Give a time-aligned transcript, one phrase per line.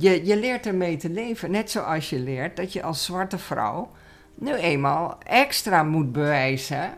[0.00, 1.50] je, je leert ermee te leven.
[1.50, 3.90] Net zoals je leert dat je als zwarte vrouw
[4.34, 6.94] nu eenmaal extra moet bewijzen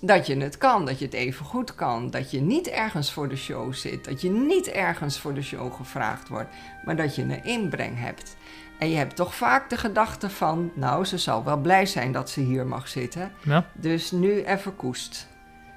[0.00, 3.28] dat je het kan, dat je het even goed kan, dat je niet ergens voor
[3.28, 6.48] de show zit, dat je niet ergens voor de show gevraagd wordt,
[6.84, 8.36] maar dat je een inbreng hebt.
[8.78, 12.30] En je hebt toch vaak de gedachte van, nou, ze zal wel blij zijn dat
[12.30, 13.32] ze hier mag zitten.
[13.42, 13.66] Ja.
[13.74, 15.28] Dus nu even koest.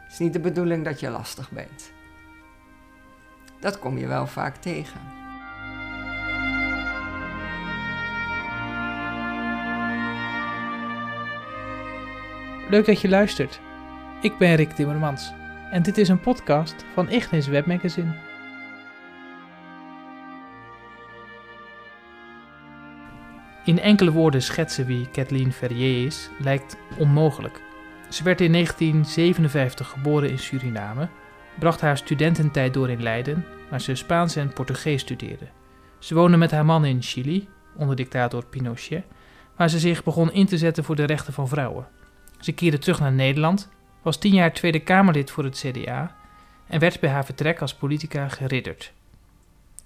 [0.03, 1.91] Het is niet de bedoeling dat je lastig bent.
[3.59, 5.22] Dat kom je wel vaak tegen.
[12.73, 13.59] Leuk dat je luistert.
[14.21, 15.31] Ik ben Rick Timmermans
[15.71, 18.15] en dit is een podcast van Ignis Webmagazine.
[23.65, 27.61] In enkele woorden schetsen wie Kathleen Ferrier is lijkt onmogelijk.
[28.09, 31.07] Ze werd in 1957 geboren in Suriname,
[31.59, 35.47] bracht haar studententijd door in Leiden, waar ze Spaans en Portugees studeerde.
[35.99, 39.03] Ze woonde met haar man in Chili, onder dictator Pinochet,
[39.55, 41.87] waar ze zich begon in te zetten voor de rechten van vrouwen.
[42.43, 43.69] Ze keerde terug naar Nederland,
[44.01, 46.15] was tien jaar Tweede Kamerlid voor het CDA
[46.67, 48.93] en werd bij haar vertrek als politica geridderd.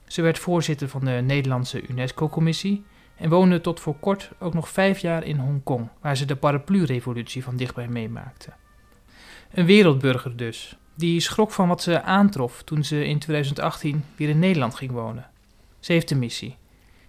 [0.08, 2.84] Ze werd voorzitter van de Nederlandse UNESCO-commissie
[3.16, 7.44] en woonde tot voor kort ook nog vijf jaar in Hongkong, waar ze de paraplu-revolutie
[7.44, 8.54] van dichtbij meemaakte.
[9.52, 14.40] Een wereldburger dus, die schrok van wat ze aantrof toen ze in 2018 weer in
[14.40, 15.30] Nederland ging wonen.
[15.80, 16.56] Ze heeft een missie.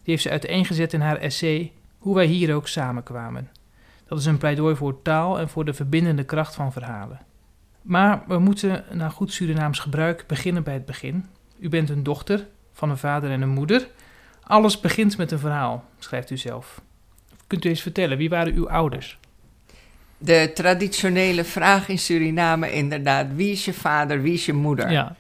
[0.02, 3.50] Die heeft ze uiteengezet in haar essay Hoe wij hier ook samenkwamen.
[4.08, 7.20] Dat is een pleidooi voor taal en voor de verbindende kracht van verhalen.
[7.82, 11.26] Maar we moeten naar goed Surinaams gebruik beginnen bij het begin.
[11.58, 13.88] U bent een dochter van een vader en een moeder.
[14.42, 16.80] Alles begint met een verhaal, schrijft u zelf.
[17.46, 19.18] Kunt u eens vertellen, wie waren uw ouders?
[20.18, 24.90] De traditionele vraag in Suriname inderdaad, wie is je vader, wie is je moeder?
[24.90, 25.16] Ja,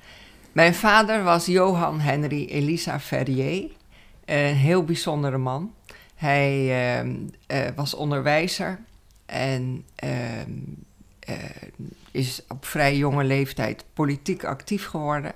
[0.52, 3.70] Mijn vader was Johan Henry Elisa Ferrier,
[4.24, 5.72] een heel bijzondere man.
[6.18, 7.16] Hij ehm,
[7.46, 8.78] eh, was onderwijzer
[9.26, 10.50] en ehm,
[11.18, 11.34] eh,
[12.10, 15.32] is op vrij jonge leeftijd politiek actief geworden.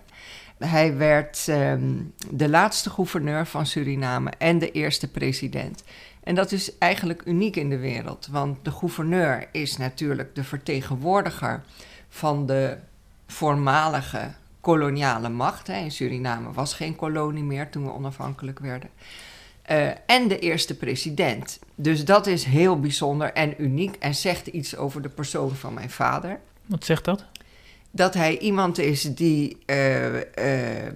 [0.59, 1.93] Hij werd ehm,
[2.31, 5.85] de laatste gouverneur van Suriname en de eerste president.
[6.23, 11.63] En dat is eigenlijk uniek in de wereld, want de gouverneur is natuurlijk de vertegenwoordiger
[12.09, 12.77] van de
[13.27, 15.67] voormalige koloniale macht.
[15.67, 15.79] Hè.
[15.79, 18.91] In Suriname was geen kolonie meer toen we onafhankelijk werden.
[19.63, 21.59] Eh, en de eerste president.
[21.75, 25.91] Dus dat is heel bijzonder en uniek en zegt iets over de persoon van mijn
[25.91, 26.41] vader.
[26.67, 27.25] wat zegt dat?
[27.91, 30.93] Dat hij iemand is die eh, eh,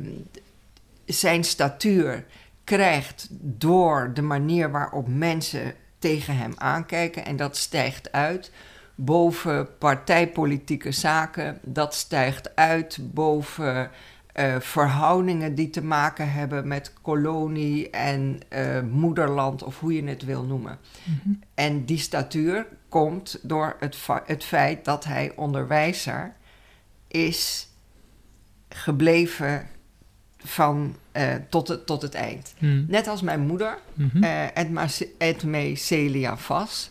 [1.04, 2.24] zijn statuur
[2.64, 7.24] krijgt door de manier waarop mensen tegen hem aankijken.
[7.24, 8.50] En dat stijgt uit
[8.94, 11.58] boven partijpolitieke zaken.
[11.62, 13.90] Dat stijgt uit boven
[14.36, 20.24] eh, verhoudingen die te maken hebben met kolonie en eh, moederland, of hoe je het
[20.24, 20.78] wil noemen.
[21.04, 21.34] Mhm.
[21.54, 23.96] En die statuur komt door het,
[24.26, 26.32] het feit dat hij onderwijzer
[27.08, 27.68] is
[28.68, 29.66] gebleven
[30.38, 32.54] van, eh, tot, het, tot het eind.
[32.58, 32.84] Hm.
[32.88, 34.22] Net als mijn moeder, Mhm.
[34.22, 34.86] eh, Edma,
[35.18, 36.90] Edme Celia Vas.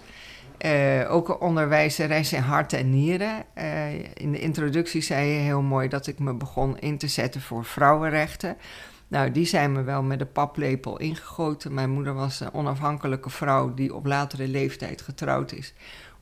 [0.57, 3.43] Eh, ook onderwijzeres in hart en nieren.
[3.53, 7.41] Eh, in de introductie zei je heel mooi dat ik me begon in te zetten
[7.41, 8.57] voor vrouwenrechten.
[9.07, 11.73] Nou, die zijn me wel met de paplepel ingegoten.
[11.73, 15.73] Mijn moeder was een onafhankelijke vrouw die op latere leeftijd getrouwd is.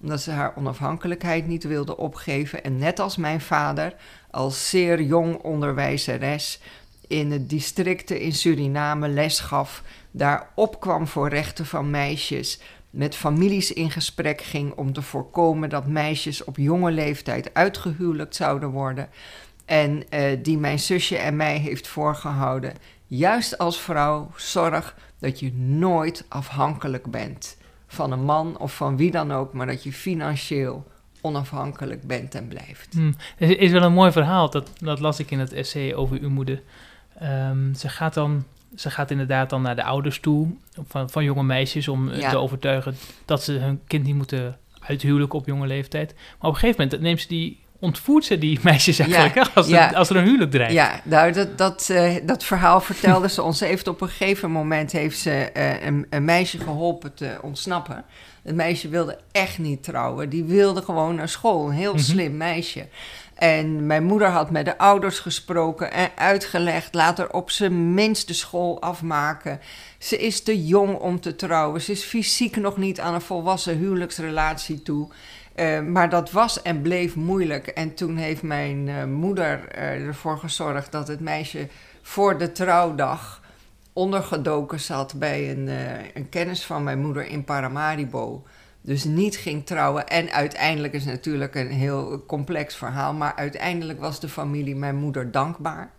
[0.01, 2.63] Omdat ze haar onafhankelijkheid niet wilde opgeven.
[2.63, 3.95] En net als mijn vader,
[4.31, 6.61] als zeer jong onderwijzeres
[7.07, 9.83] in het districten in Suriname les gaf.
[10.11, 12.59] Daar opkwam voor rechten van meisjes.
[12.93, 18.69] Met families in gesprek ging om te voorkomen dat meisjes op jonge leeftijd uitgehuwelijkt zouden
[18.69, 19.09] worden.
[19.65, 22.73] En eh, die mijn zusje en mij heeft voorgehouden.
[23.07, 29.11] Juist als vrouw, zorg dat je nooit afhankelijk bent van een man of van wie
[29.11, 30.87] dan ook, maar dat je financieel
[31.21, 32.95] onafhankelijk bent en blijft.
[33.37, 36.29] Het is wel een mooi verhaal, dat, dat las ik in het essay over uw
[36.29, 36.61] moeder.
[37.19, 40.47] Ehm, ze, gaat dan, ze gaat inderdaad dan naar de ouders toe
[40.87, 42.29] van, van jonge meisjes om eh, Ja.
[42.29, 42.95] te overtuigen
[43.25, 46.13] dat ze hun kind niet moeten uithuwelijken op jonge leeftijd.
[46.13, 49.89] Maar op een gegeven moment neemt ze die, ontvoert ze die meisjes eigenlijk, als, ja.
[49.91, 50.73] er, als er een huwelijk dreigt.
[50.73, 53.57] Ja, nou, dat, dat, eh, dat verhaal vertelde ze ons.
[53.57, 58.03] Ze heeft op een gegeven moment heeft ze, eh, een, een meisje geholpen te ontsnappen.
[58.43, 60.29] Het meisje wilde echt niet trouwen.
[60.29, 61.67] Die wilde gewoon naar school.
[61.67, 62.01] Een heel Mhm.
[62.01, 62.87] slim meisje.
[63.43, 66.93] En mijn moeder had met de ouders gesproken en uitgelegd...
[66.93, 69.59] laat er op zijn minst de school afmaken.
[69.97, 71.81] Ze is te jong om te trouwen.
[71.81, 75.07] Ze is fysiek nog niet aan een volwassen huwelijksrelatie toe...
[75.55, 77.67] Eh, maar dat was en bleef moeilijk.
[77.67, 81.67] En toen heeft mijn eh, moeder eh, ervoor gezorgd dat het meisje
[82.01, 83.41] voor de trouwdag
[83.93, 85.69] ondergedoken zat bij een,
[86.13, 88.43] een kennis van mijn moeder in Paramaribo.
[88.85, 90.07] Dus niet ging trouwen.
[90.07, 93.13] En uiteindelijk is natuurlijk een heel complex verhaal.
[93.13, 95.91] Maar uiteindelijk was de familie mijn moeder dankbaar.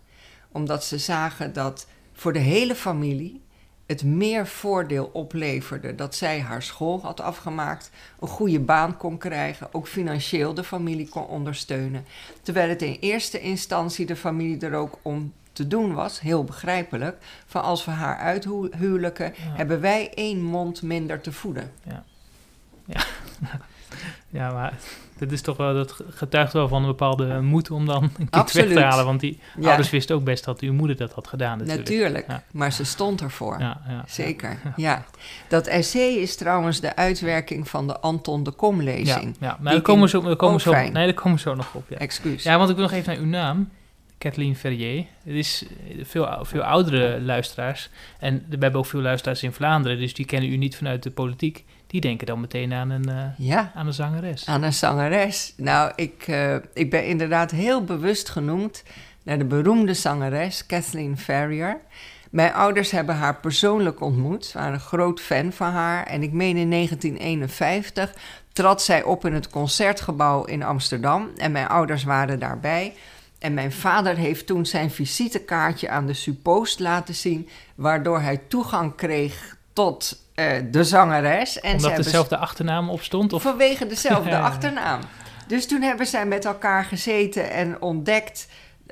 [0.52, 3.42] Omdat ze zagen dat voor de hele familie
[3.86, 7.90] het meer voordeel opleverde dat zij haar school had afgemaakt,
[8.20, 12.04] een goede baan kon krijgen, ook financieel de familie kon ondersteunen.
[12.42, 17.16] Terwijl het in eerste instantie de familie er ook om te doen was, heel begrijpelijk,
[17.46, 19.54] van als we haar uithuwelijken, Ja.
[19.56, 21.70] hebben wij één mond minder te voeden.
[21.82, 22.04] Ja,
[24.30, 24.72] maar
[25.18, 28.52] dat is toch wel, dat getuigt wel van een bepaalde moed om dan een kind
[28.52, 29.04] weg te halen.
[29.04, 31.88] Want die Ja, ouders wisten ook best dat uw moeder dat had gedaan natuurlijk.
[31.88, 32.42] natuurlijk, Ja.
[32.52, 33.58] maar ze stond ervoor.
[33.60, 35.04] Ja, ja, Zeker, ja.
[35.48, 39.36] Dat essay is trouwens de uitwerking van de Anton de Kom Ja, lezing.
[39.40, 39.46] ja.
[39.48, 41.84] maar Die daar komen, zo, daar komen zo, nee, daar komen we zo nog op.
[41.88, 41.96] Ja.
[41.96, 42.42] Excuus.
[42.42, 43.68] ja, want ik wil nog even naar uw naam.
[44.18, 45.04] Kathleen Ferrier.
[45.24, 47.90] Het is eh, veel, veel oudere luisteraars.
[48.18, 49.98] En we hebben ook veel luisteraars in Vlaanderen.
[49.98, 51.64] Dus die kennen u niet vanuit de politiek.
[51.94, 53.72] Die denken dan meteen aan een, eh, ja.
[53.74, 54.46] aan een zangeres.
[54.46, 55.54] Aan een zangeres.
[55.56, 58.82] Nou, ik, eh, ik ben inderdaad heel bewust genoemd
[59.22, 61.80] naar de beroemde zangeres Kathleen Ferrier.
[62.30, 66.06] Mijn ouders hebben haar persoonlijk ontmoet, waren een groot fan van haar.
[66.06, 68.14] En ik meen in 1951
[68.52, 71.30] trad zij op in het concertgebouw in Amsterdam.
[71.36, 72.94] En mijn ouders waren daarbij.
[73.38, 78.94] En mijn vader heeft toen zijn visitekaartje aan de suppost laten zien, waardoor hij toegang
[78.94, 81.60] kreeg tot eh, de zangeres.
[81.60, 83.32] En ze Omdat hebben dezelfde achternaam op stond?
[83.32, 83.42] Of?
[83.42, 85.00] Vanwege dezelfde achternaam.
[85.46, 88.48] Dus toen hebben zij met elkaar gezeten en ontdekt,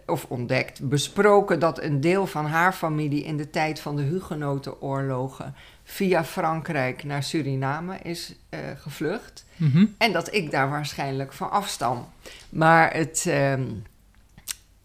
[0.06, 5.55] of ontdekt, besproken dat een deel van haar familie in de tijd van de Hugenotenoorlogen
[5.84, 9.44] via Frankrijk naar Suriname is eh, gevlucht.
[9.56, 9.87] Mhm.
[9.99, 12.08] En dat ik daar waarschijnlijk van afstam.
[12.49, 13.64] Maar het, ehm,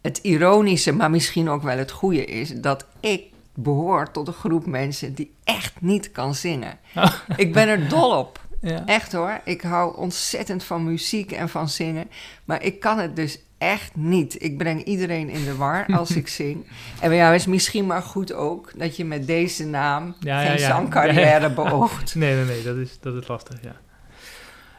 [0.00, 3.22] het ironische, maar misschien ook wel het goede is dat ik
[3.62, 6.78] behoor tot een groep mensen die echt niet kan zingen.
[6.94, 7.12] Oh.
[7.36, 8.46] Ik ben er dol op.
[8.60, 8.86] Ja.
[8.86, 9.40] Echt hoor.
[9.44, 12.10] Ik hou ontzettend van muziek en van zingen.
[12.44, 14.42] Maar ik kan het dus echt niet.
[14.42, 16.66] Ik breng iedereen in de war als ik zing.
[17.00, 20.48] En bij jou is misschien maar goed ook dat je met deze naam Ja, ja,
[20.48, 20.68] geen ja.
[20.68, 22.14] zangcarrière beoogt.
[22.14, 23.76] Nee, nee, nee, dat is, dat is lastig, ja.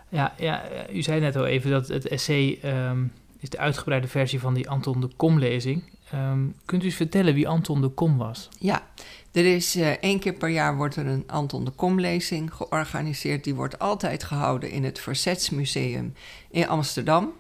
[0.10, 3.04] Ja, ja, u zei net al even dat het essay ehm,
[3.40, 5.84] is de uitgebreide versie van die Anton de Kom-lezing.
[6.12, 8.50] Ehm, kunt u eens vertellen wie Anton de Kom was?
[8.60, 8.88] Ja,
[9.32, 13.44] er is eh, één keer per jaar wordt er een Anton de Kom-lezing georganiseerd.
[13.44, 16.14] Die wordt altijd gehouden in het Verzetsmuseum
[16.50, 17.34] in Amsterdam.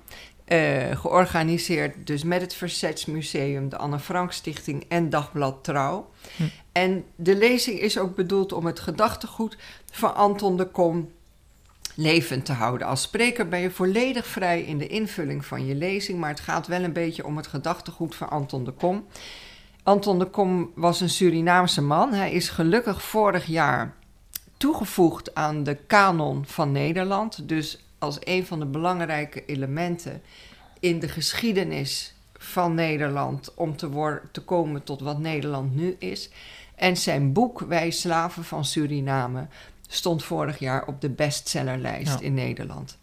[0.45, 6.09] Eh, georganiseerd dus met het Verzetsmuseum, de Anne Frank Stichting en Dagblad Trouw.
[6.35, 6.43] Hm.
[6.71, 9.57] En de lezing is ook bedoeld om het gedachtegoed
[9.91, 11.09] van Anton de Kom
[11.95, 12.87] levend te houden.
[12.87, 16.67] Als spreker ben je volledig vrij in de invulling van je lezing, maar het gaat
[16.67, 19.05] wel een beetje om het gedachtegoed van Anton de Kom.
[19.83, 22.13] Anton de Kom was een Surinaamse man.
[22.13, 23.95] Hij is gelukkig vorig jaar
[24.57, 27.49] toegevoegd aan de kanon van Nederland.
[27.49, 30.21] Dus als een van de belangrijke elementen
[30.79, 36.29] in de geschiedenis van Nederland om te, te komen tot wat Nederland nu is.
[36.75, 39.47] En zijn boek Wij Slaven van Suriname
[39.91, 42.25] stond vorig jaar op de bestsellerlijst Ja.
[42.25, 42.97] in Nederland.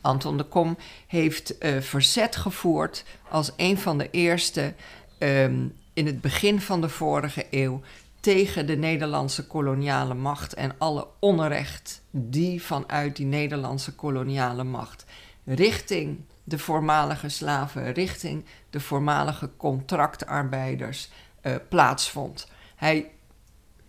[0.00, 0.76] Anton de Kom
[1.06, 4.74] heeft eh, verzet gevoerd als een van de eerste
[5.18, 7.80] ehm, in het begin van de vorige eeuw
[8.20, 15.04] tegen de Nederlandse koloniale macht en alle onrecht die vanuit die Nederlandse koloniale macht
[15.44, 22.48] richting de voormalige slaven, richting de voormalige contractarbeiders eh, plaatsvond.
[22.76, 23.10] Hij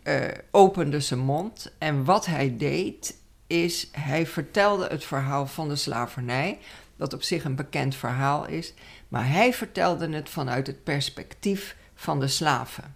[0.03, 5.75] eh, opende zijn mond en wat hij deed is, hij vertelde het verhaal van de
[5.75, 6.59] slavernij,
[6.95, 8.73] dat op zich een bekend verhaal is,
[9.07, 12.95] maar hij vertelde het vanuit het perspectief van de slaven.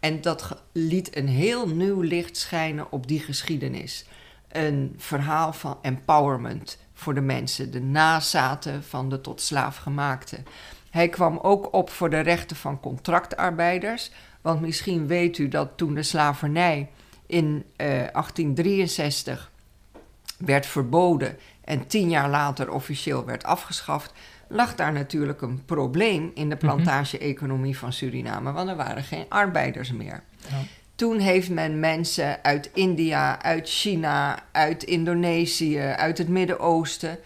[0.00, 4.04] En dat liet een heel nieuw licht schijnen op die geschiedenis.
[4.48, 10.42] Een verhaal van empowerment voor de mensen, de nazaten van de tot slaaf gemaakte.
[10.90, 14.10] Hij kwam ook op voor de rechten van contractarbeiders,
[14.46, 16.90] want misschien weet u dat toen de slavernij
[17.26, 19.50] in eh, 1863
[20.38, 24.12] werd verboden en tien jaar later officieel werd afgeschaft,
[24.48, 29.92] lag daar natuurlijk een probleem in de plantage-economie van Suriname, want er waren geen arbeiders
[29.92, 30.22] meer.
[30.48, 30.56] Ja.
[30.94, 37.18] Toen heeft men mensen uit India, uit China, uit Indonesië, uit het Midden-Oosten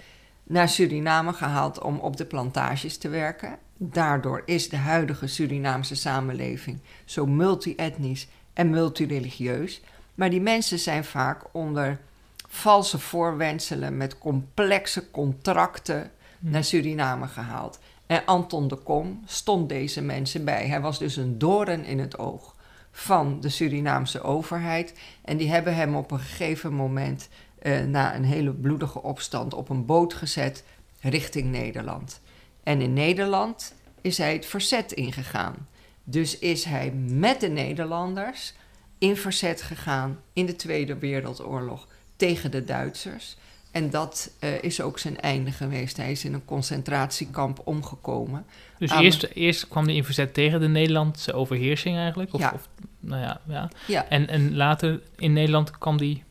[0.42, 3.58] naar Suriname gehaald om op de plantages te werken.
[3.82, 9.80] Daardoor is de huidige Surinaamse samenleving zo multi-etnisch en multireligieus.
[10.14, 12.00] Maar die mensen zijn vaak onder
[12.48, 17.78] valse voorwendselen met complexe contracten naar Suriname gehaald.
[18.06, 20.66] En Anton de Kom stond deze mensen bij.
[20.66, 22.56] Hij was dus een doorn in het oog
[22.90, 24.94] van de Surinaamse overheid.
[25.24, 29.68] En die hebben hem op een gegeven moment, eh, na een hele bloedige opstand, op
[29.68, 30.64] een boot gezet
[31.00, 32.20] richting Nederland.
[32.70, 35.68] En in Nederland is hij het verzet ingegaan.
[36.04, 38.52] Dus is hij met de Nederlanders
[38.98, 41.86] in verzet gegaan in de Tweede Wereldoorlog
[42.16, 43.36] tegen de Duitsers.
[43.70, 45.96] En dat uh, is ook zijn einde geweest.
[45.96, 48.46] Hij is in een concentratiekamp omgekomen.
[48.78, 52.34] Dus eerst, eerst kwam hij in verzet tegen de Nederlandse overheersing eigenlijk?
[52.34, 52.50] Of, Ja.
[52.54, 52.68] of
[53.00, 53.70] nou ja, ja.
[53.86, 56.22] Ja, En, en later in Nederland kwam die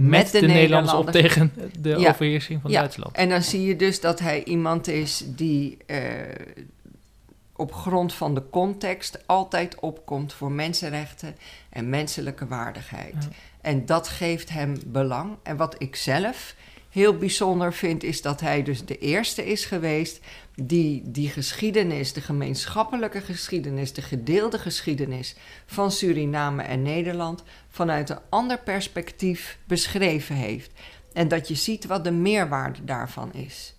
[0.00, 2.08] Met de de, Nederlanders op tegen de Ja.
[2.08, 2.80] overheersing van Ja.
[2.80, 3.16] Duitsland.
[3.16, 6.00] en dan zie je dus dat hij iemand is die eh,
[7.56, 11.36] op grond van de context altijd opkomt voor mensenrechten
[11.70, 13.14] en menselijke waardigheid.
[13.20, 13.28] Ja.
[13.60, 15.36] En dat geeft hem belang.
[15.42, 16.54] En wat ik zelf
[16.90, 20.20] heel bijzonder vind, is dat hij dus de eerste is geweest
[20.54, 28.18] die die geschiedenis, de gemeenschappelijke geschiedenis, de gedeelde geschiedenis van Suriname en Nederland vanuit een
[28.28, 30.70] ander perspectief beschreven heeft.
[31.12, 33.74] En dat je ziet wat de meerwaarde daarvan is.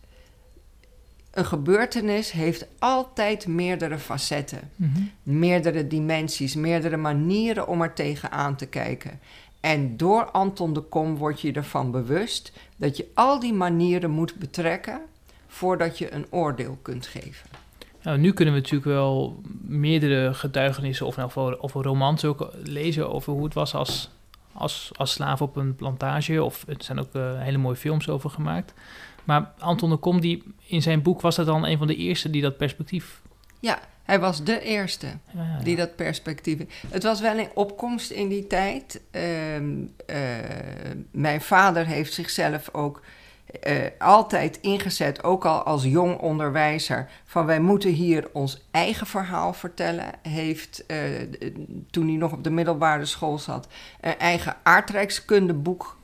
[1.31, 5.01] Een gebeurtenis heeft altijd meerdere facetten Mhm.
[5.23, 9.19] meerdere dimensies, meerdere manieren om er tegenaan te kijken.
[9.59, 14.35] En door Anton de Kom word je ervan bewust dat je al die manieren moet
[14.35, 15.01] betrekken
[15.47, 17.49] voordat je een oordeel kunt geven.
[18.01, 23.33] Nou, nu kunnen we natuurlijk wel meerdere getuigenissen of, geval- of romans ook lezen over
[23.33, 24.09] hoe het was als,
[24.51, 26.43] als, als slaaf op een plantage.
[26.43, 28.73] Of er zijn ook eh, hele mooie films over gemaakt.
[29.23, 32.29] Maar Anton de Kom, die, in zijn boek was dat dan een van de eerste
[32.29, 33.21] die dat perspectief...
[33.59, 36.59] Ja, hij was de eerste Ja, die dat perspectief.
[36.89, 39.01] Het was wel een opkomst in die tijd.
[39.11, 39.73] Ehm,
[40.05, 40.17] eh,
[41.11, 43.01] mijn vader heeft zichzelf ook
[43.61, 49.53] eh, altijd ingezet, ook al als jong onderwijzer, van wij moeten hier ons eigen verhaal
[49.53, 50.05] vertellen.
[50.21, 50.97] Heeft, eh,
[51.91, 53.67] toen hij nog op de middelbare school zat,
[54.01, 55.98] een eigen aardrijkskundeboek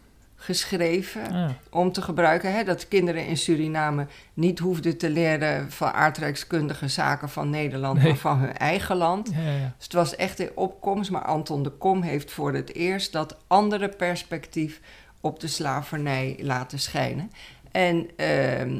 [0.45, 1.55] geschreven Ja.
[1.69, 2.53] om te gebruiken.
[2.53, 8.07] Hè, dat kinderen in Suriname niet hoefden te leren van aardrijkskundige zaken van Nederland, Nee.
[8.07, 9.29] maar van hun eigen land.
[9.35, 9.73] Ja, ja, ja.
[9.75, 13.37] Dus het was echt in opkomst, maar Anton de Kom heeft voor het eerst dat
[13.47, 14.79] andere perspectief
[15.21, 17.31] op de slavernij laten schijnen.
[17.71, 18.77] En ehm,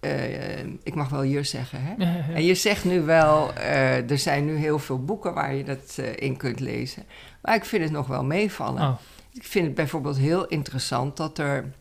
[0.00, 1.94] eh, ik mag wel je zeggen, hè?
[2.34, 5.96] En je zegt nu wel, eh, er zijn nu heel veel boeken waar je dat
[5.98, 7.02] eh, in kunt lezen.
[7.42, 8.82] Maar ik vind het nog wel meevallen.
[8.82, 8.94] Oh,
[9.34, 11.72] Ik vind het bijvoorbeeld heel interessant dat er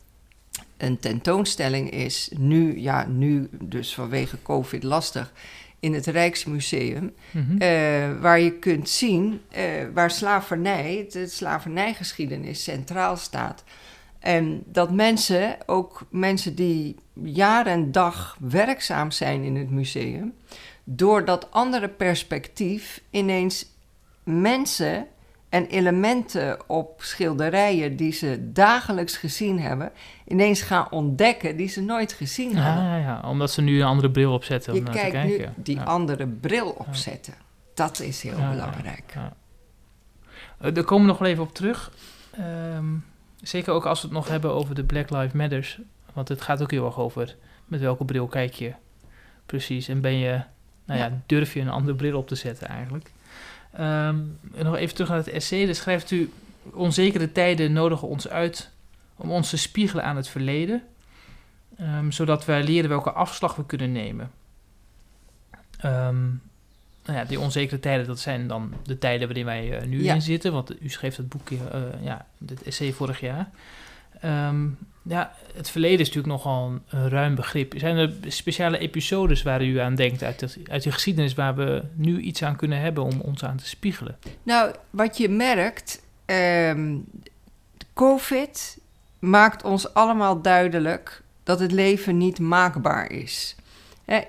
[0.77, 5.33] een tentoonstelling is, nu, ja, nu dus vanwege COVID lastig,
[5.79, 7.57] in het Rijksmuseum, mhm.
[7.57, 13.63] eh, waar je kunt zien eh, waar slavernij, de slavernijgeschiedenis centraal staat.
[14.19, 20.33] En dat mensen, ook mensen die jaar en dag werkzaam zijn in het museum,
[20.83, 23.65] door dat andere perspectief ineens
[24.24, 25.07] mensen
[25.53, 29.91] en elementen op schilderijen die ze dagelijks gezien hebben,
[30.27, 32.83] ineens gaan ontdekken die ze nooit gezien hadden.
[32.83, 35.53] ja, ja, ja, omdat ze nu een andere bril opzetten om naar te kijkt kijken.
[35.57, 35.83] nu die Ja.
[35.83, 37.33] andere bril opzetten.
[37.74, 39.12] Dat is heel belangrijk.
[39.13, 39.33] Ja.
[40.60, 41.91] Eh, Daar komen we nog wel even op terug.
[42.31, 42.86] Ehm,
[43.41, 45.79] zeker ook als we het nog hebben over de Black Lives Matters.
[46.13, 48.74] Want het gaat ook heel erg over met welke bril kijk je
[49.45, 49.88] precies.
[49.88, 50.41] En ben je,
[50.86, 51.22] nou Ja.
[51.25, 53.12] durf je een andere bril op te zetten eigenlijk.
[53.73, 54.17] Ehm,
[54.55, 55.65] nog even terug naar het essay.
[55.65, 56.31] Daar schrijft u,
[56.73, 58.69] onzekere tijden nodigen ons uit
[59.15, 60.83] om ons te spiegelen aan het verleden.
[61.77, 64.31] ehm, zodat wij leren welke afslag we kunnen nemen.
[65.79, 66.21] Ehm,
[67.05, 70.13] nou ja, die onzekere tijden, dat zijn dan de tijden waarin wij eh, nu Ja.
[70.13, 70.51] in zitten.
[70.53, 73.49] Want u schreef dat boekje, eh, ja, dit essay vorig jaar.
[74.23, 74.67] Ehm,
[75.01, 77.73] ja, het verleden is natuurlijk nogal een, ruim begrip.
[77.77, 81.33] Zijn er speciale episodes waar u aan denkt uit, uit de geschiedenis...
[81.33, 84.17] waar we nu iets aan kunnen hebben om ons aan te spiegelen?
[84.43, 86.95] Nou, wat je merkt, ehm,
[87.93, 88.77] COVID
[89.19, 93.55] maakt ons allemaal duidelijk dat het leven niet maakbaar is.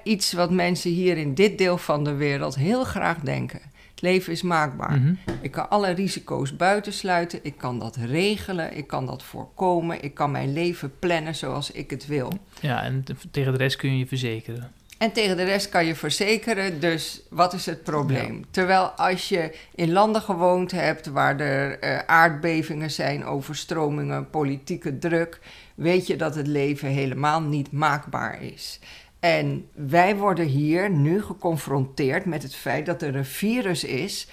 [0.02, 3.60] Iets wat mensen hier in dit deel van de wereld heel graag denken.
[3.94, 4.98] Het leven is maakbaar.
[5.00, 5.14] Mhm.
[5.40, 10.30] Ik kan alle risico's buitensluiten, ik kan dat regelen, ik kan dat voorkomen, ik kan
[10.30, 12.32] mijn leven plannen zoals ik het wil.
[12.60, 14.72] Ja, en te- tegen de rest kun je je verzekeren.
[14.98, 18.44] En tegen de rest kan je verzekeren, dus wat is het probleem?
[18.50, 25.40] Terwijl als je in landen gewoond hebt waar er eh, aardbevingen zijn, overstromingen, politieke druk,
[25.74, 28.78] weet je dat het leven helemaal niet maakbaar is.
[29.24, 34.28] En wij worden hier nu geconfronteerd met het feit dat er een virus is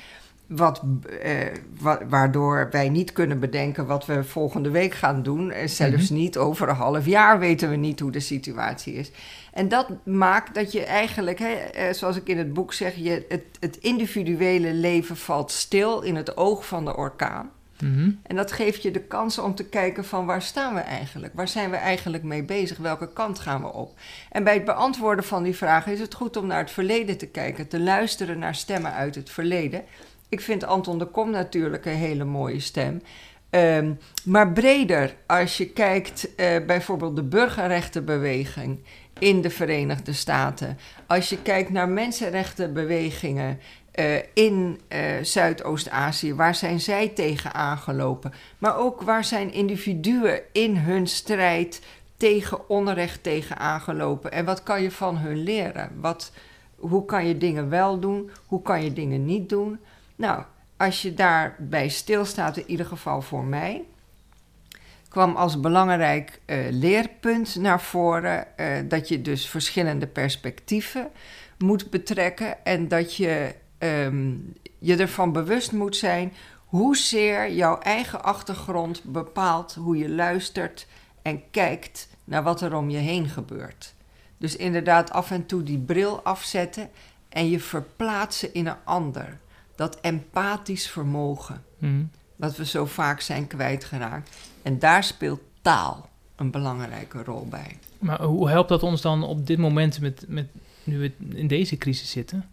[0.47, 0.81] wat,
[1.21, 1.33] eh,
[1.79, 5.51] wa- waardoor wij niet kunnen bedenken wat we volgende week gaan doen.
[5.51, 6.13] En zelfs Mhm.
[6.19, 9.11] niet over een half jaar weten we niet hoe de situatie is.
[9.53, 13.25] En dat maakt dat je eigenlijk, hè, eh, zoals ik in het boek zeg, je,
[13.29, 17.49] het, het individuele leven valt stil in het oog van de orkaan.
[17.81, 18.11] Mhm.
[18.23, 21.33] En dat geeft je de kans om te kijken van waar staan we eigenlijk?
[21.33, 22.77] Waar zijn we eigenlijk mee bezig?
[22.77, 23.93] Welke kant gaan we op?
[24.31, 27.27] En bij het beantwoorden van die vragen is het goed om naar het verleden te
[27.27, 29.83] kijken, te luisteren naar stemmen uit het verleden.
[30.29, 33.01] Ik vind Anton de Kom natuurlijk een hele mooie stem.
[33.49, 33.93] Ehm,
[34.25, 38.79] maar breder, als je kijkt eh, bijvoorbeeld de burgerrechtenbeweging
[39.19, 40.77] in de Verenigde Staten.
[41.07, 43.59] Als je kijkt naar mensenrechtenbewegingen
[43.91, 48.33] eh, in eh, Zuidoost-Azië, waar zijn zij tegen aangelopen?
[48.57, 51.81] Maar ook waar zijn individuen in hun strijd
[52.17, 54.31] tegen onrecht tegen aangelopen?
[54.31, 55.91] En wat kan je van hun leren?
[55.95, 56.31] Wat,
[56.75, 58.31] hoe kan je dingen wel doen?
[58.45, 59.79] Hoe kan je dingen niet doen?
[60.15, 60.43] Nou,
[60.77, 63.83] als je daarbij stilstaat, in ieder geval voor mij,
[65.09, 68.47] kwam als belangrijk eh, leerpunt naar voren
[68.87, 71.09] dat je dus verschillende perspectieven
[71.57, 74.33] moet betrekken en dat je ehm,
[74.79, 76.33] je ervan bewust moet zijn
[76.65, 80.87] hoezeer jouw eigen achtergrond bepaalt hoe je luistert
[81.21, 83.93] en kijkt naar wat er om je heen gebeurt.
[84.37, 86.89] Dus inderdaad af en toe die bril afzetten
[87.29, 89.37] en je verplaatsen in een ander.
[89.75, 92.03] Dat empathisch vermogen, Mhm.
[92.35, 94.29] wat we zo vaak zijn kwijtgeraakt.
[94.61, 97.77] En daar speelt taal een belangrijke rol bij.
[97.99, 100.47] Maar hoe helpt dat ons dan op dit moment, met, met,
[100.83, 102.45] nu we in deze crisis zitten?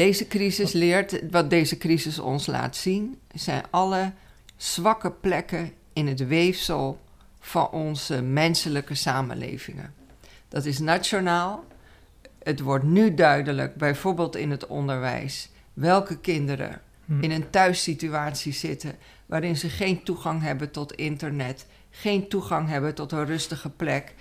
[0.00, 4.12] Deze crisis leert, wat deze crisis ons laat zien, zijn alle
[4.56, 7.00] zwakke plekken in het weefsel
[7.40, 9.94] van onze menselijke samenlevingen.
[10.48, 11.64] Dat is nationaal.
[12.42, 17.22] Het wordt nu duidelijk, bijvoorbeeld in het onderwijs, welke kinderen Mhm.
[17.22, 23.12] in een thuissituatie zitten waarin ze geen toegang hebben tot internet, geen toegang hebben tot
[23.12, 24.14] een rustige plek,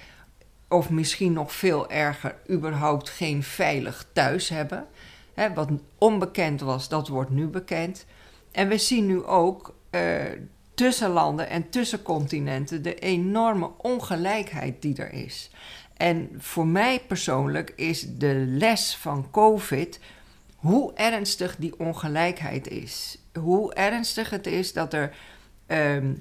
[0.67, 4.87] of misschien nog veel erger, überhaupt geen veilig thuis hebben.
[5.53, 8.05] Wat onbekend was, dat wordt nu bekend.
[8.51, 10.01] En we zien nu ook eh,
[10.73, 15.49] tussen landen en tussen continenten de enorme ongelijkheid die er is.
[15.97, 19.99] En voor mij persoonlijk is de les van COVID
[20.55, 23.17] hoe ernstig die ongelijkheid is.
[23.33, 25.15] Hoe ernstig het is dat er
[25.65, 26.13] ehm,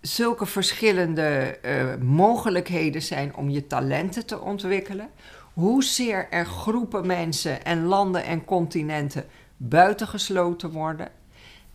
[0.00, 5.08] zulke verschillende eh, mogelijkheden zijn om je talenten te ontwikkelen.
[5.56, 9.24] Hoezeer er groepen mensen en landen en continenten
[9.56, 11.08] buitengesloten worden.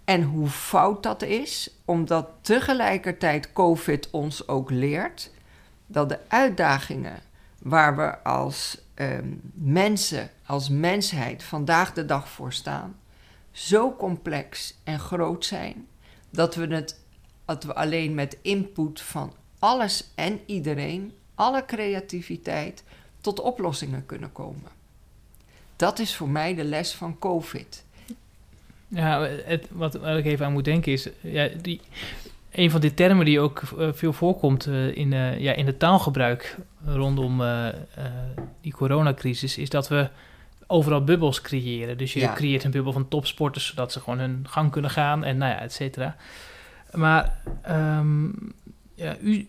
[0.04, 5.32] En hoe fout dat is, omdat tegelijkertijd COVID ons ook leert
[5.88, 7.20] dat de uitdagingen
[7.60, 13.00] waar we als ehm, mensen, als mensheid vandaag de dag voor staan,
[13.52, 15.88] zo complex en groot zijn
[16.30, 17.00] dat we het
[17.46, 22.84] dat we alleen met input van alles en iedereen, alle creativiteit,
[23.22, 24.70] tot oplossingen kunnen komen.
[25.76, 27.84] Dat is voor mij de les van COVID.
[28.88, 31.82] Ja, het, wat, ik even aan moet denken is, ja, die,
[32.52, 35.80] een van die termen die ook eh, veel voorkomt eh, in, eh, ja, in het
[35.80, 37.42] taalgebruik rondom
[38.62, 40.10] die coronacrisis, is dat we
[40.68, 41.98] overal bubbels creëren.
[41.98, 42.34] Dus je Ja.
[42.34, 45.60] creëert een bubbel van topsporters, zodat ze gewoon hun gang kunnen gaan en nou ja,
[45.60, 46.16] et cetera.
[46.92, 48.26] Maar ehm,
[48.96, 49.48] ja, u,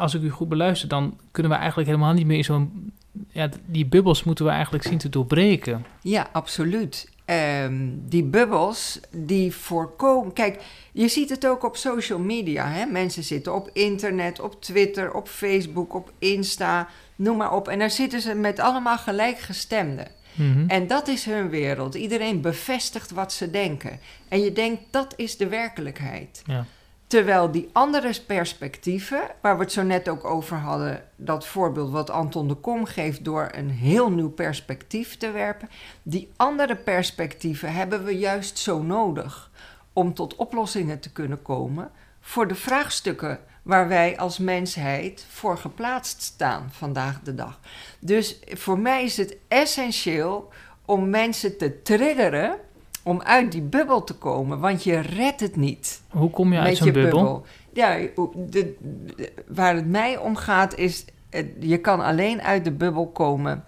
[0.00, 2.92] als ik u goed beluister, dan kunnen we eigenlijk helemaal niet meer in zo'n...
[3.28, 5.86] Ja, die bubbels moeten we eigenlijk zien te doorbreken.
[6.02, 7.08] Ja, absoluut.
[7.24, 10.32] Ehm, die bubbels die voorkomen.
[10.32, 12.68] Kijk, je ziet het ook op social media.
[12.68, 12.86] Hè?
[12.86, 17.68] Mensen zitten op internet, op Twitter, op Facebook, op Insta, noem maar op.
[17.68, 20.06] En daar zitten ze met allemaal gelijkgestemden.
[20.34, 20.64] Mhm.
[20.68, 21.94] En dat is hun wereld.
[21.94, 24.00] Iedereen bevestigt wat ze denken.
[24.28, 26.42] En je denkt dat is de werkelijkheid.
[26.46, 26.66] Ja.
[27.10, 32.10] Terwijl die andere perspectieven, waar we het zo net ook over hadden, dat voorbeeld wat
[32.10, 35.68] Anton de Kom geeft door een heel nieuw perspectief te werpen,
[36.02, 39.50] die andere perspectieven hebben we juist zo nodig
[39.92, 46.22] om tot oplossingen te kunnen komen voor de vraagstukken waar wij als mensheid voor geplaatst
[46.22, 47.60] staan vandaag de dag.
[48.00, 50.52] Dus voor mij is het essentieel
[50.84, 52.58] om mensen te triggeren
[53.02, 56.76] om uit die bubbel te komen, want je redt het niet Hoe kom je uit
[56.76, 57.10] zo'n bubbel?
[57.18, 57.44] bubbel.
[57.72, 58.74] Ja, de,
[59.16, 63.64] de- waar het mij om gaat is, eh, je kan alleen uit de bubbel komen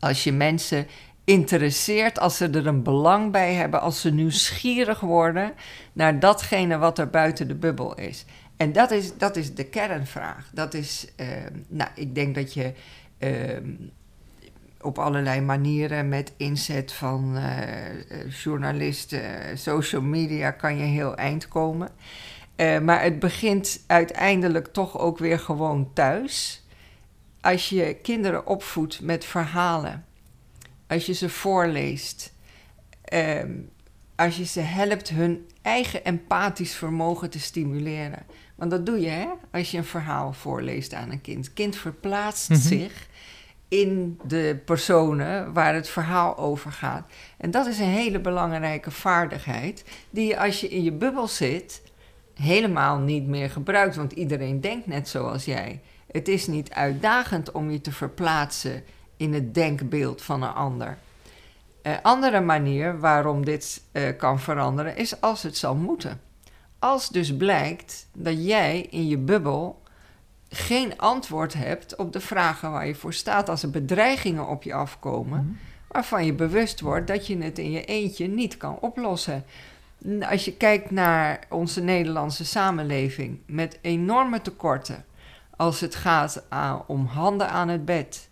[0.00, 0.86] als je mensen
[1.24, 5.52] interesseert, als ze er een belang bij hebben, als ze nieuwsgierig worden
[5.92, 8.24] naar datgene wat er buiten de bubbel is.
[8.56, 10.50] En dat is, dat is de kernvraag.
[10.52, 11.26] Dat is, eh,
[11.68, 12.72] nou, ik denk dat je
[13.18, 13.70] ehm,
[14.84, 21.88] op allerlei manieren met inzet van uh, journalisten, social media kan je heel eind komen.
[22.56, 26.64] Uh, maar het begint uiteindelijk toch ook weer gewoon thuis.
[27.40, 30.04] Als je kinderen opvoedt met verhalen,
[30.86, 32.34] als je ze voorleest,
[33.12, 33.42] uh,
[34.16, 38.22] als je ze helpt hun eigen empathisch vermogen te stimuleren.
[38.54, 39.28] Want dat doe je hè?
[39.52, 41.52] als je een verhaal voorleest aan een kind.
[41.52, 42.64] Kind verplaatst mm -hmm.
[42.64, 43.08] zich
[43.68, 47.06] in de personen waar het verhaal over gaat.
[47.36, 51.82] En dat is een hele belangrijke vaardigheid die als je in je bubbel zit
[52.34, 55.80] helemaal niet meer gebruikt, want iedereen denkt net zoals jij.
[56.10, 58.84] Het is niet uitdagend om je te verplaatsen
[59.16, 60.98] in het denkbeeld van een ander.
[61.82, 66.20] Een andere manier waarom dit uh, kan veranderen is als het zal moeten.
[66.78, 69.82] Als dus blijkt dat jij in je bubbel
[70.54, 74.74] geen antwoord hebt op de vragen waar je voor staat, als er bedreigingen op je
[74.74, 75.58] afkomen, mm -hmm.
[75.88, 79.44] waarvan je bewust wordt dat je het in je eentje niet kan oplossen.
[80.30, 85.04] Als je kijkt naar onze Nederlandse samenleving met enorme tekorten,
[85.56, 88.28] als het gaat aan, om handen aan het bed,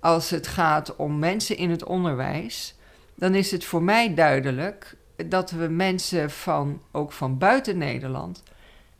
[0.00, 2.74] als het gaat om mensen in het onderwijs,
[3.14, 8.42] dan is het voor mij duidelijk dat we mensen van, ook van buiten Nederland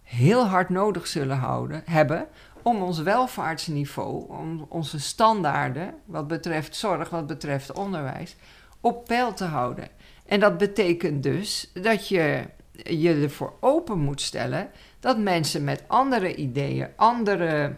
[0.02, 2.26] heel hard nodig zullen houden, hebben
[2.64, 8.36] om ons welvaartsniveau, om onze standaarden wat betreft zorg, wat betreft onderwijs,
[8.80, 9.88] op peil te houden.
[10.26, 12.44] En dat betekent dus dat je
[12.82, 17.74] je ervoor open moet stellen dat mensen met andere ideeën, andere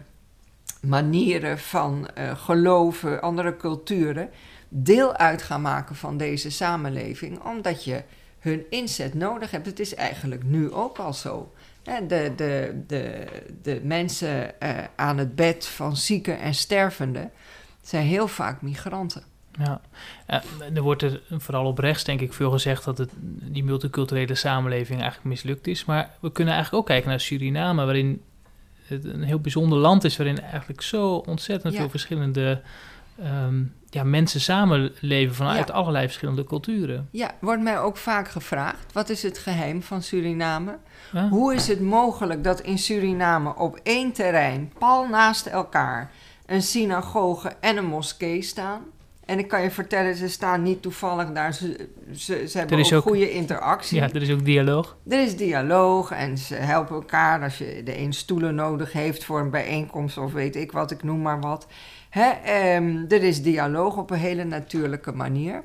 [0.81, 4.31] manieren van uh, geloven, andere culturen,
[4.69, 8.03] deel uit gaan maken van deze samenleving, omdat je
[8.39, 9.67] hun inzet nodig hebt.
[9.67, 11.53] Het is eigenlijk nu ook al zo.
[11.87, 13.27] De, de, de,
[13.63, 17.31] de mensen uh, aan het bed van zieken en stervenden
[17.83, 19.23] zijn heel vaak migranten.
[19.59, 19.81] Ja,
[20.75, 23.11] er wordt er vooral op rechts denk ik veel gezegd dat het,
[23.43, 25.85] die multiculturele samenleving eigenlijk mislukt is.
[25.85, 28.23] Maar we kunnen eigenlijk ook kijken naar Suriname, waarin
[28.87, 31.79] het een heel bijzonder land is, waarin eigenlijk zo ontzettend ja.
[31.79, 32.61] veel verschillende
[33.21, 35.75] um, ja, mensen samenleven vanuit ja.
[35.75, 37.09] allerlei verschillende culturen.
[37.11, 40.79] Ja, wordt mij ook vaak gevraagd: wat is het geheim van Suriname?
[41.31, 46.11] Hoe is het mogelijk dat in Suriname op één terrein, pal naast elkaar,
[46.47, 48.83] een synagoge en een moskee staan?
[49.27, 51.55] En ik kan je vertellen, ze staan niet toevallig daar.
[51.55, 53.99] Ze, ze, ze hebben ook, ook goede interactie.
[53.99, 54.97] Ja, er is ook dialoog.
[55.09, 59.41] Er is dialoog en ze helpen elkaar als je de een stoelen nodig heeft voor
[59.41, 61.67] een bijeenkomst of weet ik wat, ik noem maar wat.
[62.19, 65.63] Hè, um, er is dialoog op een hele natuurlijke manier.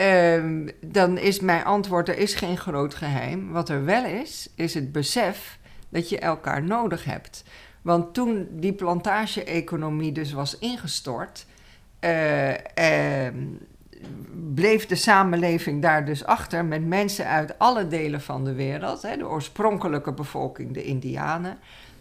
[0.00, 3.52] Um, dan is mijn antwoord, er is geen groot geheim.
[3.52, 7.44] Wat er wel is, is het besef dat je elkaar nodig hebt.
[7.82, 11.46] Want toen die plantage-economie dus was ingestort
[12.00, 12.56] uh, uh,
[14.54, 19.00] bleef de samenleving daar dus achter met mensen uit alle delen van de wereld.
[19.00, 21.58] De oorspronkelijke bevolking, de Indianen,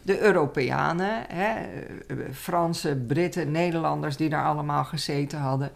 [0.08, 1.68] de Europeanen, hè,
[2.34, 5.72] Fransen, Britten, Nederlanders die daar allemaal gezeten hadden.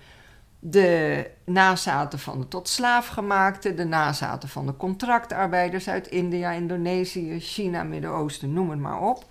[0.59, 7.83] De nazaten van de tot slaafgemaakte, de nazaten van de contractarbeiders uit India, Indonesië, China,
[7.83, 9.25] Midden-Oosten, noem het maar op.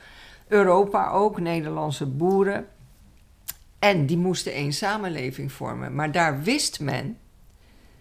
[0.48, 2.66] Europa ook, Nederlandse boeren.
[3.78, 5.94] En die moesten één samenleving vormen.
[5.94, 7.18] Maar daar wist men,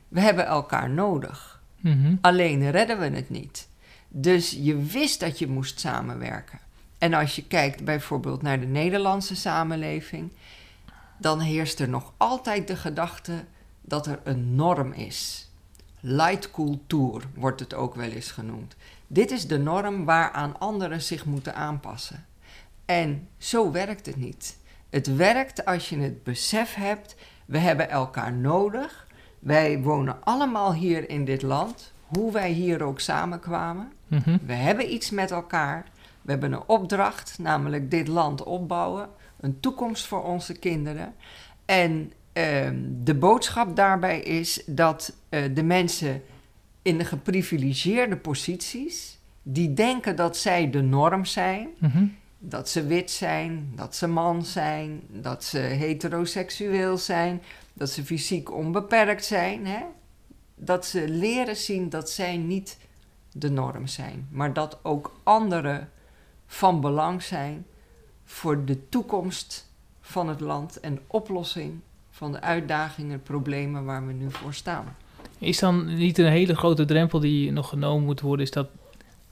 [0.08, 1.62] we hebben elkaar nodig.
[1.80, 2.18] Mm-hmm.
[2.22, 3.70] Alleen redden we het niet.
[4.08, 6.68] Dus je wist dat je moest samenwerken.
[7.00, 10.32] En als je kijkt bijvoorbeeld naar de Nederlandse samenleving,
[11.18, 13.44] dan heerst er nog altijd de gedachte
[13.82, 15.50] dat er een norm is.
[16.00, 18.76] Leitcultuur wordt het ook wel eens genoemd.
[19.08, 22.26] Dit is de norm waaraan anderen zich moeten aanpassen.
[22.86, 24.58] En zo werkt het niet.
[24.90, 29.08] Het werkt als je het besef hebt, we hebben elkaar nodig.
[29.40, 33.92] Wij wonen allemaal hier in dit land, hoe wij hier ook samenkwamen.
[34.08, 34.40] Mm-hmm.
[34.46, 35.86] We hebben iets met elkaar.
[36.30, 41.16] We hebben een opdracht, namelijk dit land opbouwen, een toekomst voor onze kinderen.
[41.66, 42.70] En uh,
[43.04, 46.22] de boodschap daarbij is dat uh, de mensen
[46.82, 53.12] in de geprivilegeerde posities, die denken dat zij de norm zijn, mm-hmm dat ze wit
[53.12, 57.42] zijn, dat ze man zijn, dat ze heteroseksueel zijn,
[57.74, 59.68] dat ze fysiek onbeperkt zijn.
[59.68, 59.82] Hè?
[60.56, 62.78] Dat ze leren zien dat zij niet
[63.32, 65.90] de norm zijn, maar dat ook anderen
[66.52, 67.66] van belang zijn
[68.26, 69.68] voor de toekomst
[70.02, 71.74] van het land en de oplossing
[72.12, 74.96] van de uitdagingen, problemen waar we nu voor staan.
[75.38, 78.68] Is dan niet een hele grote drempel die nog genomen moet worden, is dat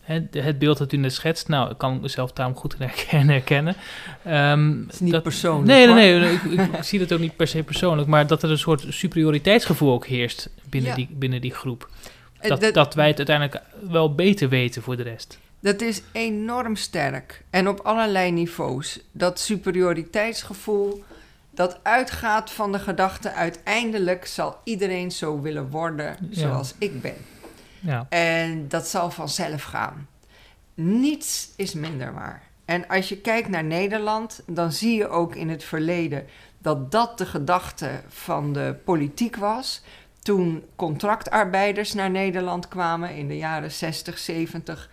[0.02, 2.76] Het, het beeld dat u net schetst, nou, ik kan mezelf daarom goed
[3.08, 3.76] herkennen.
[4.28, 5.68] Um, het is niet dat, persoonlijk.
[5.68, 6.34] Nee, nee, nee,
[6.68, 10.06] ik, zie dat ook niet per se persoonlijk, maar dat er een soort superioriteitsgevoel ook
[10.06, 10.96] heerst binnen, Ja.
[10.96, 11.90] die, binnen die groep.
[12.42, 15.38] Dat, dat- dat wij het uiteindelijk wel beter weten voor de rest.
[15.60, 19.00] Dat is enorm sterk en op allerlei niveaus.
[19.12, 21.04] Dat superioriteitsgevoel
[21.52, 26.40] dat uitgaat van de gedachte uiteindelijk zal iedereen zo willen worden Ja.
[26.40, 27.16] zoals ik ben.
[27.80, 30.08] Ja, En dat zal vanzelf gaan.
[30.74, 32.44] Niets is minder waar.
[32.66, 36.26] En als je kijkt naar Nederland, dan zie je ook in het verleden
[36.58, 39.82] dat dat de gedachte van de politiek was.
[40.22, 44.90] Toen contractarbeiders naar Nederland kwamen in de jaren 60, 70.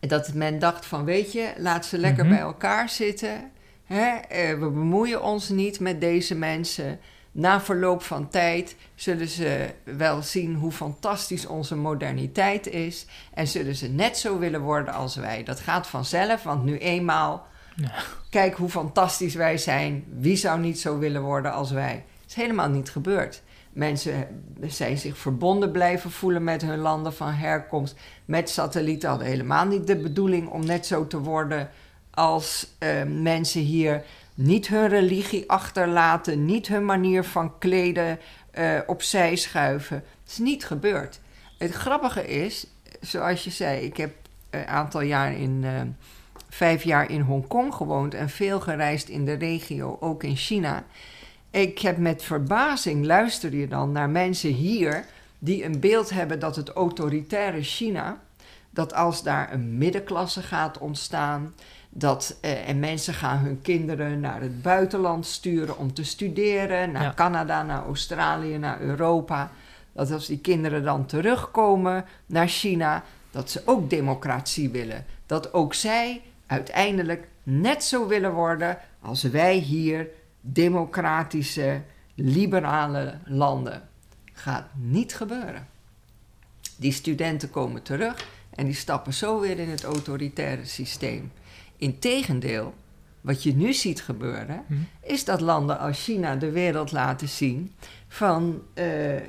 [0.00, 2.34] Dat men dacht van, weet je, laat ze lekker Mhm.
[2.34, 3.50] bij elkaar zitten.
[3.84, 4.06] Hè?
[4.16, 6.98] eh, we bemoeien ons niet met deze mensen.
[7.32, 13.06] Na verloop van tijd zullen ze wel zien hoe fantastisch onze moderniteit is.
[13.34, 15.42] En zullen ze net zo willen worden als wij.
[15.44, 17.46] Dat gaat vanzelf, want nu eenmaal.
[17.76, 17.90] Ja.
[18.30, 20.04] Kijk hoe fantastisch wij zijn.
[20.18, 22.04] Wie zou niet zo willen worden als wij?
[22.20, 23.42] Het is helemaal niet gebeurd.
[23.72, 24.26] Mensen
[24.60, 27.96] zijn zich verbonden blijven voelen met hun landen van herkomst.
[28.24, 31.70] Met satellieten hadden helemaal niet de bedoeling om net zo te worden
[32.10, 34.04] als eh, mensen hier
[34.34, 38.18] niet hun religie achterlaten, niet hun manier van kleden
[38.50, 39.96] eh, opzij schuiven.
[39.96, 41.20] Het is niet gebeurd.
[41.58, 42.66] Het grappige is,
[43.00, 44.14] zoals je zei, ik heb
[44.50, 45.80] een aantal jaar in, eh,
[46.48, 50.84] vijf jaar in Hongkong gewoond en veel gereisd in de regio, ook in China.
[51.50, 55.04] Ik heb met verbazing, luister je dan naar mensen hier
[55.38, 58.18] die een beeld hebben dat het autoritaire China,
[58.70, 61.54] dat als daar een middenklasse gaat ontstaan,
[61.88, 67.02] dat, eh, en mensen gaan hun kinderen naar het buitenland sturen om te studeren, naar
[67.02, 67.14] Ja.
[67.14, 69.50] Canada, naar Australië, naar Europa.
[69.92, 75.04] Dat als die kinderen dan terugkomen naar China, dat ze ook democratie willen.
[75.26, 80.08] Dat ook zij uiteindelijk net zo willen worden als wij hier,
[80.40, 81.82] democratische,
[82.14, 83.88] liberale landen.
[84.32, 85.66] Gaat niet gebeuren.
[86.76, 91.32] Die studenten komen terug en die stappen zo weer in het autoritaire systeem.
[91.76, 92.74] Integendeel,
[93.20, 94.74] wat je nu ziet gebeuren, Hm.
[95.00, 97.72] is dat landen als China de wereld laten zien
[98.08, 99.22] van eh, eh,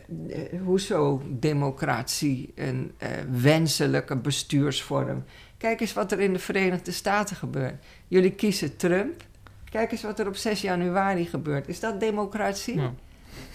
[0.64, 5.24] hoezo democratie een eh, wenselijke bestuursvorm.
[5.58, 7.84] Kijk eens wat er in de Verenigde Staten gebeurt.
[8.08, 9.24] Jullie kiezen Trump.
[9.72, 11.68] Kijk eens wat er op 6 januari gebeurt.
[11.68, 12.80] Is dat democratie?
[12.82, 12.94] Ja.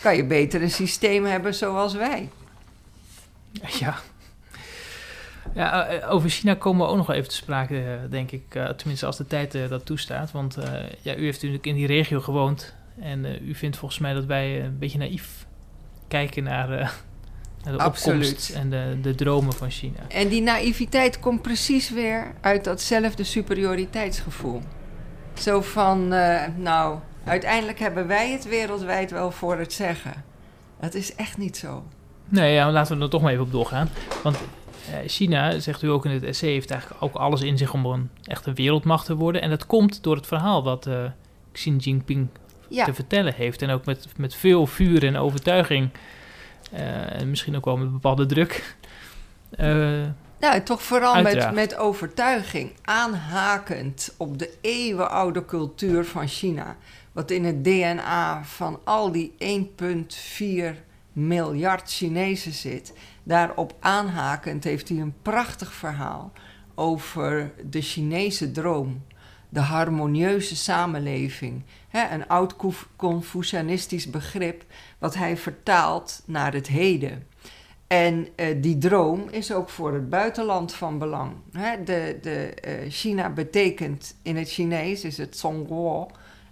[0.00, 2.28] Kan je beter een systeem hebben zoals wij?
[3.78, 3.94] Ja.
[5.54, 8.42] Ja, eh, over China komen we ook nog wel even te sprake, eh, denk ik.
[8.54, 10.30] eh, tenminste, als de tijd dat toestaat.
[10.32, 12.74] Want eh, ja, u heeft natuurlijk in die regio gewoond.
[13.00, 15.46] En eh, u vindt volgens mij dat wij een beetje naïef
[16.08, 16.90] kijken naar, eh,
[17.64, 18.26] naar de Absoluut.
[18.28, 19.98] opkomst en de, de dromen van China.
[20.08, 24.62] En die naïviteit komt precies weer uit datzelfde superioriteitsgevoel.
[25.38, 30.24] Zo van, eh, nou, uiteindelijk hebben wij het wereldwijd wel voor het zeggen.
[30.80, 31.84] Dat is echt niet zo.
[32.28, 33.88] Nee, ja, laten we er toch maar even op doorgaan.
[34.22, 34.36] Want
[34.90, 37.86] eh, China, zegt u ook in het essay, heeft eigenlijk ook alles in zich om
[37.86, 39.42] een echte wereldmacht te worden.
[39.42, 41.04] En dat komt door het verhaal wat eh,
[41.52, 42.28] Xi Jinping
[42.68, 43.62] Ja, te vertellen heeft.
[43.62, 45.90] En ook met, met veel vuur en overtuiging.
[46.72, 48.76] en misschien ook wel met bepaalde druk.
[49.50, 50.02] Eh,
[50.40, 56.76] nou, toch vooral met, met overtuiging, aanhakend op de eeuwenoude cultuur van China.
[57.12, 59.34] Wat in het DNA van al die
[60.74, 62.92] 1,4 miljard Chinezen zit.
[63.22, 66.32] Daarop aanhakend heeft hij een prachtig verhaal
[66.74, 69.04] over de Chinese droom.
[69.48, 71.62] De harmonieuze samenleving.
[71.88, 74.64] Hè, een oud Conf- Confucianistisch begrip
[74.98, 77.26] wat hij vertaalt naar het heden.
[77.86, 81.32] En eh, die droom is ook voor het buitenland van belang.
[81.52, 86.06] Hè, de, de, eh, China betekent in het Chinees is het Zhongguo.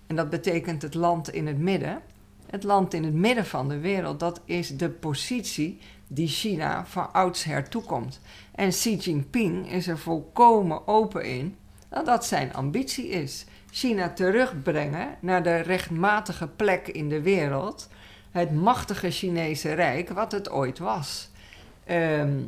[0.06, 2.02] En dat betekent het land in het midden.
[2.50, 7.12] Het land in het midden van de wereld, dat is de positie die China van
[7.12, 8.20] oudsher toekomt.
[8.54, 11.56] En Xi Jinping is er volkomen open in
[11.88, 13.44] dat dat zijn ambitie is.
[13.70, 17.88] China terugbrengen naar de rechtmatige plek in de wereld.
[18.34, 21.30] Het machtige Chinese Rijk, wat het ooit was.
[21.84, 22.38] Ehm,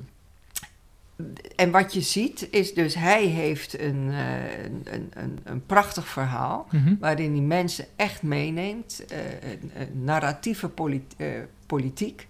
[1.57, 6.67] en wat je ziet is dus, hij heeft een, eh, een, een, een prachtig verhaal
[6.71, 6.95] mhm.
[7.01, 9.19] waarin hij mensen echt meeneemt, eh,
[9.51, 11.29] een, een narratieve polit- eh,
[11.67, 12.27] politiek,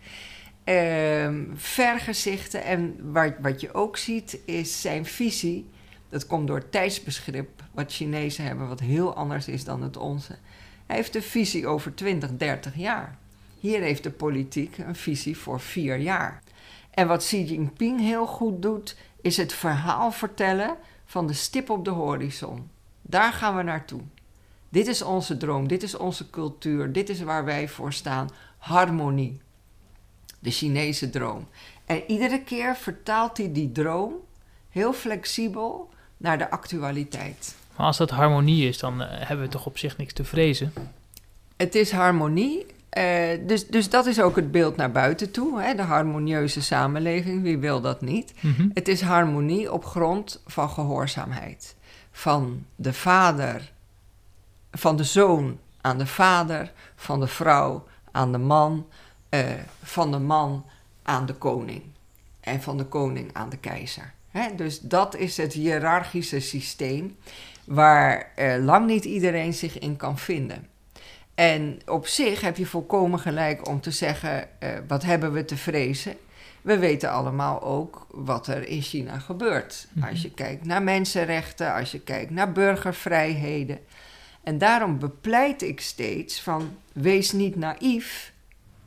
[0.67, 2.65] Ehm, vergezichten.
[2.65, 5.69] En wat, wat je ook ziet is zijn visie.
[6.09, 10.37] Dat komt door het tijdsbegrip wat Chinezen hebben, wat heel anders is dan het onze.
[10.87, 13.19] Hij heeft een visie over 20, 30 jaar.
[13.61, 16.43] Hier heeft de politiek een visie voor vier jaar.
[16.91, 21.85] En wat Xi Jinping heel goed doet, is het verhaal vertellen van de stip op
[21.85, 22.71] de horizon.
[23.03, 24.01] Daar gaan we naartoe.
[24.69, 28.29] Dit is onze droom, dit is onze cultuur, dit is waar wij voor staan.
[28.59, 29.41] Harmonie.
[30.39, 31.49] De Chinese droom.
[31.85, 34.15] En iedere keer vertaalt hij die droom
[34.71, 37.57] heel flexibel naar de actualiteit.
[37.77, 40.73] Maar als dat harmonie is, dan eh, hebben we toch op zich niks te vrezen.
[41.57, 42.67] Het is harmonie.
[42.97, 45.61] Eh, dus, dus dat is ook het beeld naar buiten toe.
[45.61, 45.75] Hè?
[45.75, 48.33] De harmonieuze samenleving, wie wil dat niet?
[48.41, 48.69] Mhm.
[48.75, 51.77] Het is harmonie op grond van gehoorzaamheid.
[52.11, 53.73] Van de vader,
[54.73, 58.87] van de zoon aan de vader, van de vrouw aan de man,
[59.29, 59.45] eh,
[59.83, 60.65] van de man
[61.03, 61.83] aan de koning
[62.41, 64.13] en van de koning aan de keizer.
[64.31, 64.55] Hè?
[64.55, 67.17] Dus dat is het hiërarchische systeem
[67.65, 70.69] waar eh, lang niet iedereen zich in kan vinden.
[71.37, 75.57] En op zich heb je volkomen gelijk om te zeggen: eh, wat hebben we te
[75.57, 76.15] vrezen?
[76.63, 79.87] We weten allemaal ook wat er in China gebeurt.
[79.93, 80.09] Mhm.
[80.09, 83.79] Als je kijkt naar mensenrechten, als je kijkt naar burgervrijheden.
[84.43, 88.33] En daarom bepleit ik steeds van wees niet naïef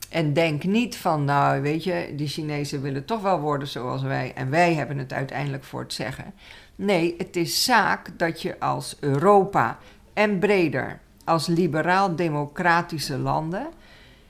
[0.10, 4.32] en denk niet van nou weet je, die Chinezen willen toch wel worden zoals wij
[4.36, 6.34] en wij hebben het uiteindelijk voor het zeggen.
[6.76, 9.78] Nee, het is zaak dat je als Europa
[10.14, 11.00] en breder
[11.30, 13.68] als liberaal-democratische landen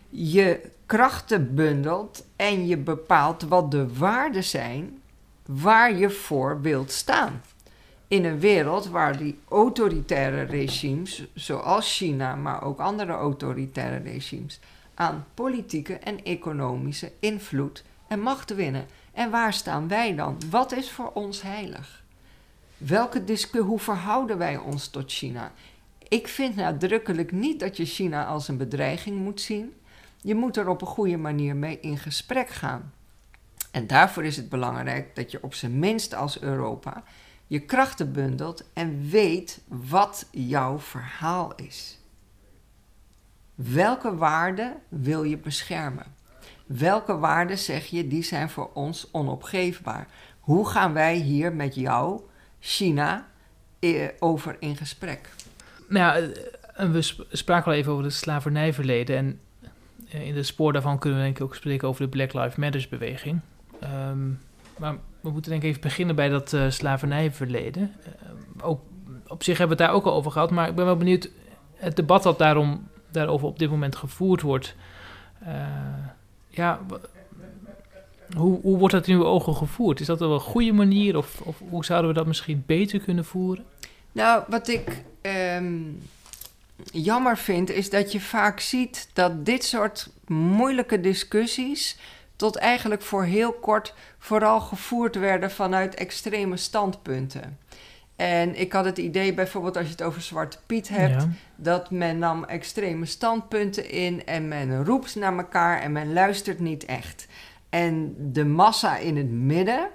[0.10, 5.02] je krachten bundelt en je bepaalt wat de waarden zijn
[5.46, 7.42] waar je voor wilt staan.
[8.08, 14.60] In een wereld waar die autoritaire regimes, zoals China, maar ook andere autoritaire regimes,
[14.94, 18.86] aan politieke en economische invloed en macht winnen.
[19.14, 20.38] En waar staan wij dan?
[20.50, 22.04] Wat is voor ons heilig?
[22.78, 23.24] Welke
[23.60, 25.52] hoe verhouden wij ons tot China?
[26.10, 29.74] Ik vind nadrukkelijk niet dat je China als een bedreiging moet zien.
[30.22, 32.94] Je moet er op een goede manier mee in gesprek gaan.
[33.72, 37.04] En daarvoor is het belangrijk dat je op zijn minst als Europa
[37.48, 42.00] je krachten bundelt en weet wat jouw verhaal is.
[43.56, 46.06] Welke waarden wil je beschermen?
[46.66, 50.08] Welke waarden zeg je die zijn voor ons onopgeefbaar?
[50.40, 52.22] Hoe gaan wij hier met jou,
[52.60, 53.28] China,
[53.80, 55.30] eh, over in gesprek?
[55.90, 56.28] Nou ja,
[56.76, 59.18] eh, we sp- spraken al even over het slavernijverleden.
[59.18, 59.40] En
[60.10, 62.56] eh, in de spoor daarvan kunnen we denk ik ook spreken over de Black Lives
[62.56, 63.40] Matters beweging.
[63.80, 64.28] Ehm,
[64.78, 67.92] maar we moeten denk ik even beginnen bij dat eh, slavernijverleden.
[68.04, 68.82] Eh, ook,
[69.28, 70.52] op zich hebben we het daar ook al over gehad.
[70.52, 71.30] Maar ik ben wel benieuwd,
[71.76, 74.76] het debat dat daarom, daarover op dit moment gevoerd wordt.
[76.50, 76.80] ja,
[78.36, 80.00] hoe, hoe wordt dat in uw ogen gevoerd?
[80.00, 81.18] Is dat op een goede manier?
[81.18, 83.66] Of, of hoe zouden we dat misschien beter kunnen voeren?
[84.12, 85.82] Nou, wat ik ehm,
[86.92, 91.98] jammer vind, is dat je vaak ziet dat dit soort moeilijke discussies
[92.36, 97.58] tot eigenlijk voor heel kort vooral gevoerd werden vanuit extreme standpunten.
[98.16, 101.30] En ik had het idee, bijvoorbeeld als je het over Zwarte Piet hebt, Ja.
[101.56, 106.86] dat men nam extreme standpunten in en men roept naar elkaar en men luistert niet
[106.86, 107.28] echt.
[107.70, 109.88] En de massa in het midden,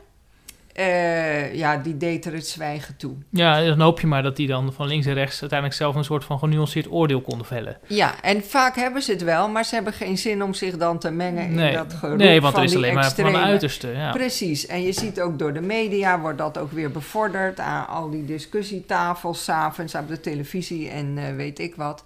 [0.74, 3.14] eh, ja, die deed er het zwijgen toe.
[3.30, 6.04] Ja, dan hoop je maar dat die dan van links en rechts uiteindelijk zelf een
[6.04, 7.78] soort van genuanceerd oordeel konden vellen.
[7.87, 10.98] Ja, en vaak hebben ze het wel, maar ze hebben geen zin om zich dan
[10.98, 13.38] te mengen in Nee, dat geroep nee want van er is alleen maar van de
[13.38, 13.88] uiterste.
[13.88, 14.12] Ja.
[14.12, 18.10] Precies, en je ziet ook door de media wordt dat ook weer bevorderd aan al
[18.10, 22.04] die discussietafels, s'avonds op de televisie en eh, weet ik wat.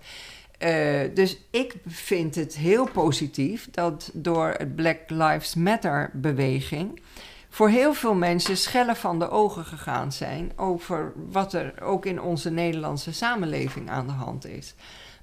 [0.59, 7.01] Eh, dus ik vind het heel positief dat door het Black Lives Matter beweging
[7.49, 12.21] voor heel veel mensen schellen van de ogen gegaan zijn over wat er ook in
[12.21, 14.75] onze Nederlandse samenleving aan de hand is.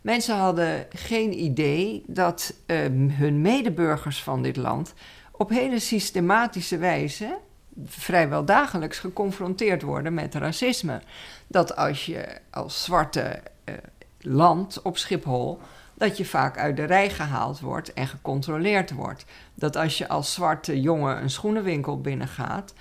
[0.02, 2.78] Mensen hadden geen idee dat eh,
[3.10, 4.94] hun medeburgers van dit land
[5.32, 7.38] op hele systematische wijze
[7.86, 11.02] vrijwel dagelijks geconfronteerd worden met racisme.
[11.48, 13.76] Dat als je als zwarte eh,
[14.20, 15.60] land op Schiphol,
[15.94, 19.26] dat je vaak uit de rij gehaald wordt en gecontroleerd wordt.
[19.56, 22.74] Dat als je als zwarte jongen een schoenenwinkel binnengaat,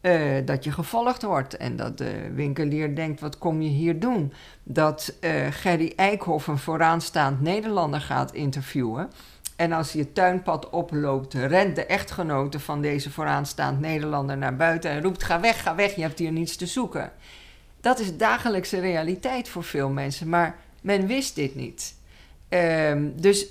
[0.00, 4.32] eh, dat je gevolgd wordt en dat de winkelier denkt, wat kom je hier doen?
[4.62, 9.10] Dat eh, Gerry Eikhoff een vooraanstaand Nederlander gaat interviewen.
[9.56, 14.90] En als hij het tuinpad oploopt, rent de echtgenote van deze vooraanstaand Nederlander naar buiten
[14.90, 17.12] en roept: Ga weg, ga weg, je hebt hier niets te zoeken.
[17.80, 21.94] Dat is dagelijkse realiteit voor veel mensen, maar men wist dit niet.
[22.48, 23.46] Ehm, dus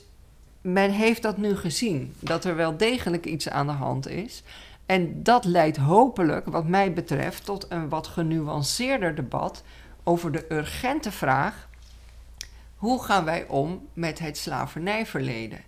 [0.62, 4.44] men heeft dat nu gezien, dat er wel degelijk iets aan de hand is.
[4.86, 9.64] En dat leidt hopelijk, wat mij betreft, tot een wat genuanceerder debat
[10.04, 11.70] over de urgente vraag:
[12.76, 15.60] hoe gaan wij om met het slavernijverleden?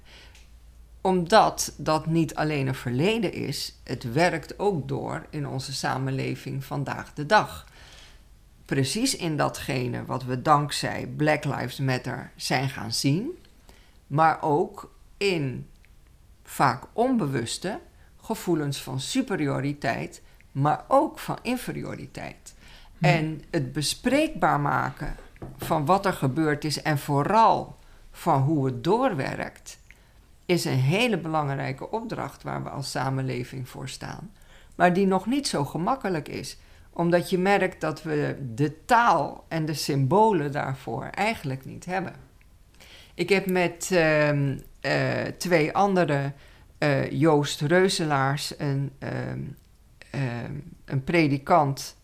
[1.04, 7.14] omdat dat niet alleen een verleden is, het werkt ook door in onze samenleving vandaag
[7.14, 7.68] de dag.
[8.66, 13.30] Precies in datgene wat we dankzij Black Lives Matter zijn gaan zien,
[14.14, 15.70] maar ook in
[16.44, 17.80] vaak onbewuste
[18.22, 22.56] gevoelens van superioriteit, maar ook van inferioriteit.
[22.98, 23.06] Hm.
[23.06, 25.16] En het bespreekbaar maken
[25.58, 27.76] van wat er gebeurd is en vooral
[28.12, 29.80] van hoe het doorwerkt,
[30.46, 34.32] is een hele belangrijke opdracht waar we als samenleving voor staan.
[34.76, 36.58] Maar die nog niet zo gemakkelijk is,
[36.90, 42.23] omdat je merkt dat we de taal en de symbolen daarvoor eigenlijk niet hebben.
[43.14, 46.32] Ik heb met ehm, eh, twee andere,
[46.78, 49.40] eh, Joost Reuselaars, een, ehm,
[50.10, 50.54] ehm,
[50.86, 51.96] een predikant,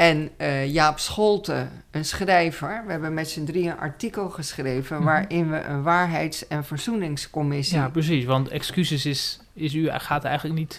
[0.00, 2.82] en eh, Jaap Scholte, een schrijver.
[2.86, 4.96] We hebben met z'n drieën een artikel geschreven...
[4.96, 5.04] Mhm.
[5.04, 7.76] waarin we een waarheids- en verzoeningscommissie...
[7.76, 8.24] Ja, precies.
[8.24, 10.78] Want excuses is, is u gaat eigenlijk niet.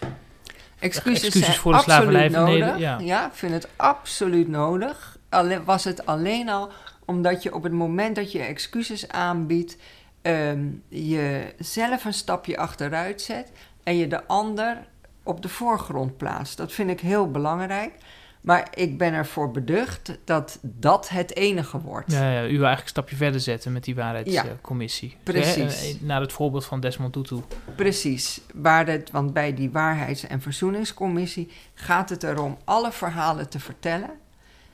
[0.80, 2.78] excuses, voor de slavernij nodig.
[2.78, 5.18] Ja, ik vind het absoluut nodig.
[5.30, 6.72] Alleen, was het alleen al
[7.06, 9.78] omdat je op het moment dat je excuses aanbiedt...
[10.22, 13.52] ehm, je zelf een stapje achteruit zet...
[13.84, 14.78] en je de ander
[15.24, 16.58] op de voorgrond plaatst.
[16.58, 17.94] Dat vind ik heel belangrijk...
[18.42, 22.12] Maar ik ben ervoor beducht dat dat het enige wordt.
[22.12, 25.18] Ja, ja, u wil eigenlijk een stapje verder zetten met die waarheidscommissie.
[25.24, 25.94] precies.
[25.96, 27.42] Eh, Naar het voorbeeld van Desmond Tutu.
[27.76, 28.42] Precies.
[28.54, 34.10] Waar het, want bij die Waarheids- en Verzoeningscommissie gaat het erom alle verhalen te vertellen.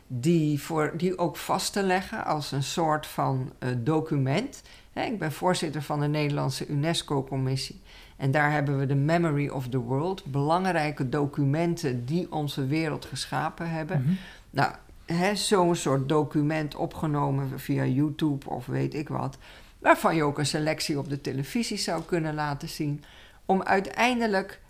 [0.08, 4.62] Die, voor, die ook vast te leggen als een soort van eh, document.
[4.94, 7.82] Ik ben voorzitter van de Nederlandse UNESCO-commissie.
[8.18, 10.26] En daar hebben we de Memory of the World.
[10.26, 14.02] Belangrijke documenten die onze wereld geschapen hebben.
[14.02, 14.14] Mhm.
[14.50, 14.72] Nou,
[15.36, 19.38] zo'n soort document opgenomen via YouTube of weet ik wat.
[19.80, 23.04] Waarvan je ook een selectie op de televisie zou kunnen laten zien.
[23.46, 24.62] Om uiteindelijk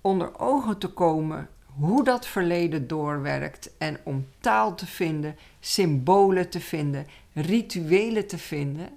[0.00, 1.48] onder ogen te komen
[1.78, 3.70] hoe dat verleden doorwerkt.
[3.78, 8.88] En om taal te vinden, symbolen te vinden, rituelen te vinden.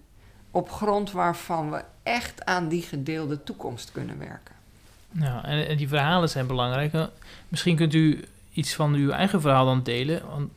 [0.52, 4.56] Op grond waarvan we echt aan die gedeelde toekomst kunnen werken.
[5.12, 6.94] Ja, en, en die verhalen zijn belangrijk.
[6.94, 7.04] Eh,
[7.48, 8.24] Misschien kunt u
[8.54, 10.22] iets van uw eigen verhaal dan delen.
[10.30, 10.50] Want,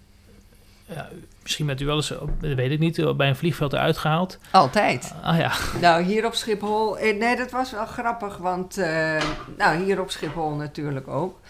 [0.87, 1.09] ja,
[1.43, 2.09] misschien bent u wel eens,
[2.41, 4.39] dat weet ik niet, bij een vliegveld eruit gehaald.
[4.51, 5.15] Altijd.
[5.23, 6.99] Ah ja, Nou, hier op Schiphol.
[6.99, 8.79] eh, Nee, dat was wel grappig, want.
[8.79, 9.23] eh,
[9.59, 11.41] nou, hier op Schiphol natuurlijk ook.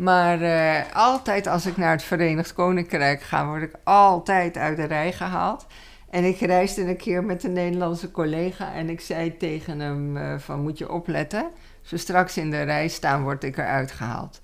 [0.00, 4.84] Maar eh, altijd als ik naar het Verenigd Koninkrijk ga, word ik altijd uit de
[4.84, 5.66] rij gehaald.
[6.10, 10.38] En ik reisde een keer met een Nederlandse collega en ik zei tegen hem: eh,
[10.38, 11.50] van moet je opletten.
[11.80, 14.40] Als we straks in de rij staan, word ik eruit gehaald.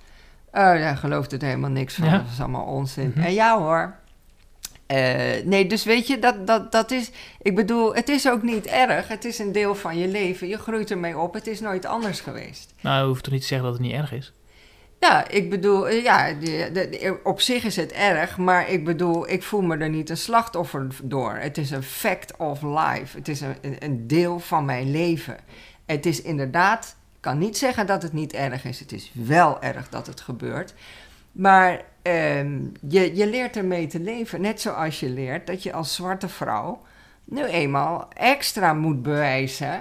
[0.47, 2.07] Oh, daar geloofde er helemaal niks van.
[2.07, 2.17] Ja.
[2.17, 3.13] Dat is allemaal onzin.
[3.15, 3.27] Mhm.
[3.27, 3.95] En ja hoor.
[4.87, 7.11] Eh, nee, dus weet je, dat, dat, dat is.
[7.43, 9.09] Ik bedoel, het is ook niet erg.
[9.09, 10.49] Het is een deel van je leven.
[10.49, 11.35] Je groeit ermee op.
[11.35, 12.75] Het is nooit anders geweest.
[12.81, 14.33] nou, u hoeft toch niet te zeggen dat het niet erg is?
[15.01, 19.29] Ja, ik bedoel, eh, ja, de- de- op zich is het erg, maar ik bedoel,
[19.31, 21.35] ik voel me er niet een slachtoffer door.
[21.35, 23.17] Het is een fact of life.
[23.17, 25.37] Het is een, een- een deel van mijn leven.
[25.87, 28.81] Het is inderdaad, ik kan niet zeggen dat het niet erg is.
[28.81, 30.75] Het is wel erg dat het gebeurt.
[31.33, 34.41] Maar ehm, je, je leert ermee te leven.
[34.41, 36.83] Net zoals je leert dat je als zwarte vrouw
[37.25, 39.81] nu eenmaal extra moet bewijzen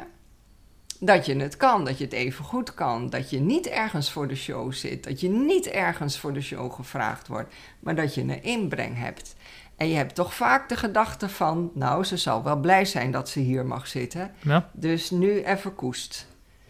[1.06, 4.28] dat je het kan, dat je het even goed kan, dat je niet ergens voor
[4.28, 8.22] de show zit, dat je niet ergens voor de show gevraagd wordt, maar dat je
[8.22, 9.36] een inbreng hebt.
[9.78, 13.30] En je hebt toch vaak de gedachte van, nou, ze zal wel blij zijn dat
[13.30, 14.70] ze hier mag zitten, Ja?
[14.74, 16.28] dus nu even koest.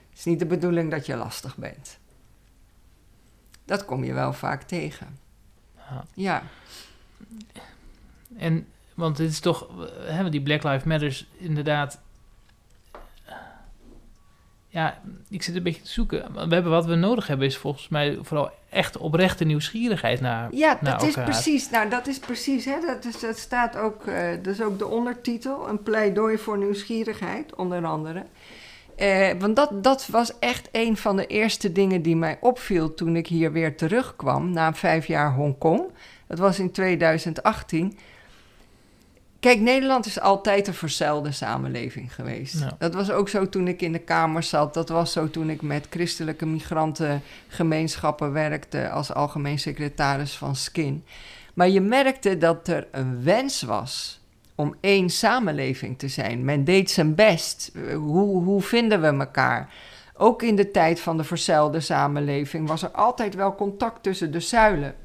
[0.09, 1.97] Het is niet de bedoeling dat je lastig bent.
[3.65, 5.17] Dat kom je wel vaak tegen.
[5.75, 6.05] Ja.
[6.13, 6.43] Ja,
[8.37, 12.01] En, want het is toch, eh, hè, die Black Lives Matters, inderdaad.
[14.75, 16.33] Ja, ik zit een beetje te zoeken.
[16.33, 20.47] We hebben, wat we nodig hebben is volgens mij vooral echt oprechte nieuwsgierigheid naar.
[20.51, 21.69] ja naar dat is precies.
[21.69, 22.65] Nou, dat is precies.
[22.65, 24.05] Hè, dat, is, dat staat ook.
[24.05, 25.69] eh, dat is ook de ondertitel.
[25.69, 28.23] Een pleidooi voor nieuwsgierigheid, onder andere.
[28.95, 33.15] Eh, want dat, dat was echt een van de eerste dingen die mij opviel toen
[33.15, 35.91] ik hier weer terugkwam na vijf jaar Hongkong.
[36.27, 37.97] Dat was in 2018.
[39.45, 42.59] Kijk, Nederland is altijd een verzuilde samenleving geweest.
[42.59, 42.75] Ja.
[42.77, 44.73] Dat was ook zo toen ik in de Kamer zat.
[44.73, 51.03] Dat was zo toen ik met christelijke migrantengemeenschappen werkte als algemeen secretaris van Skin.
[51.53, 54.21] Maar je merkte dat er een wens was
[54.55, 56.45] om één samenleving te zijn.
[56.45, 57.71] Men deed zijn best.
[57.93, 59.73] Hoe, hoe vinden we elkaar?
[60.17, 64.39] Ook in de tijd van de verzuilde samenleving was er altijd wel contact tussen de
[64.39, 64.95] zuilen.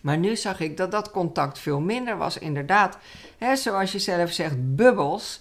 [0.00, 2.38] Maar nu zag ik dat dat contact veel minder was.
[2.38, 2.98] Inderdaad,
[3.38, 5.40] hè, zoals je zelf zegt, bubbels.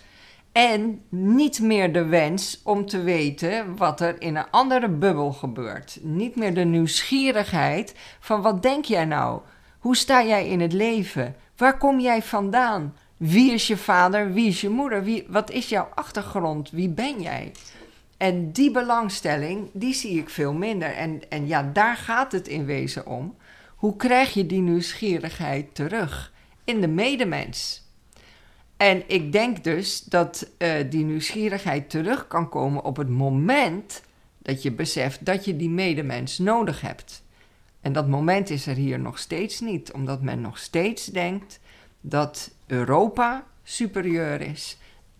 [0.51, 5.99] En niet meer de wens om te weten wat er in een andere bubbel gebeurt.
[6.01, 9.41] Niet meer de nieuwsgierigheid van wat denk jij nou?
[9.79, 11.35] Hoe sta jij in het leven?
[11.57, 12.95] Waar kom jij vandaan?
[13.17, 14.33] Wie is je vader?
[14.33, 15.03] Wie is je moeder?
[15.03, 16.71] Wie, wat is jouw achtergrond?
[16.71, 17.51] Wie ben jij?
[18.17, 20.89] En die belangstelling, die zie ik veel minder.
[20.89, 23.35] En, en ja, daar gaat het in wezen om.
[23.79, 27.83] Hoe krijg je die nieuwsgierigheid terug in de medemens?
[28.77, 34.03] En ik denk dus dat uh, die nieuwsgierigheid terug kan komen op het moment
[34.37, 37.23] dat je beseft dat je die medemens nodig hebt.
[37.81, 41.59] En dat moment is er hier nog steeds niet, omdat men nog steeds denkt
[42.01, 44.77] dat Europa superieur is,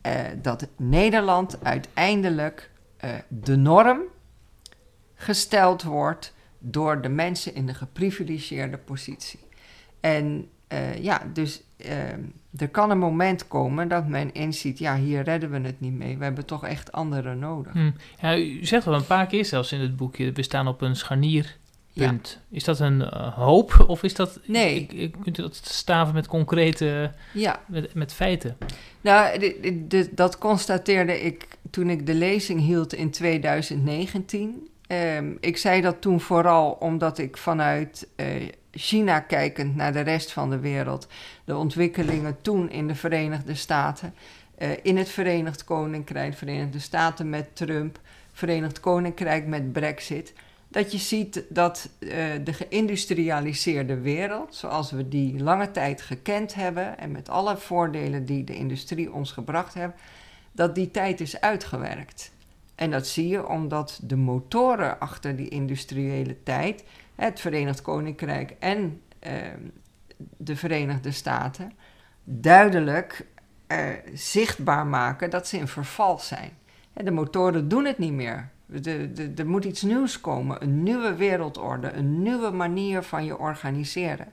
[0.08, 2.72] uh, dat Nederland uiteindelijk
[3.04, 4.02] uh, de norm
[5.16, 9.40] gesteld wordt door de mensen in de geprivilegeerde positie.
[10.00, 11.92] En uh, ja, dus uh,
[12.58, 16.18] er kan een moment komen dat men inziet, ja, hier redden we het niet mee.
[16.18, 17.74] We hebben toch echt anderen nodig.
[17.74, 17.92] Hm.
[18.22, 20.96] Ja, u zegt wel een paar keer zelfs in het boekje, we staan op een
[20.96, 21.58] scharnierpunt.
[21.94, 22.58] Ja.
[22.58, 24.40] Is dat een uh, hoop of is dat...
[24.46, 24.76] Nee.
[24.76, 27.12] Ik, ik, kunt u dat staven met concrete...
[27.34, 27.60] Ja.
[27.68, 28.58] Met, met feiten?
[29.02, 34.70] Nou, de, de, dat constateerde ik toen ik de lezing hield in 2019.
[34.92, 38.26] Um, ik zei dat toen vooral omdat ik vanuit uh,
[38.72, 41.08] China kijkend naar de rest van de wereld,
[41.46, 44.14] de ontwikkelingen toen in de Verenigde Staten,
[44.60, 48.00] uh, in het Verenigd Koninkrijk, Verenigde Staten met Trump,
[48.34, 50.34] Verenigd Koninkrijk met Brexit,
[50.68, 52.12] dat je ziet dat uh,
[52.44, 58.44] de geïndustrialiseerde wereld, zoals we die lange tijd gekend hebben en met alle voordelen die
[58.44, 59.94] de industrie ons gebracht heeft,
[60.52, 62.32] dat die tijd is uitgewerkt.
[62.80, 66.84] En dat zie je omdat de motoren achter die industriële tijd,
[67.16, 69.32] het Verenigd Koninkrijk en uh,
[70.38, 71.72] de Verenigde Staten,
[72.24, 73.26] duidelijk
[73.68, 73.78] uh,
[74.14, 76.52] zichtbaar maken dat ze in verval zijn.
[76.94, 78.50] De motoren doen het niet meer.
[79.36, 84.28] Er moet iets nieuws komen, een nieuwe wereldorde, een nieuwe manier van je organiseren.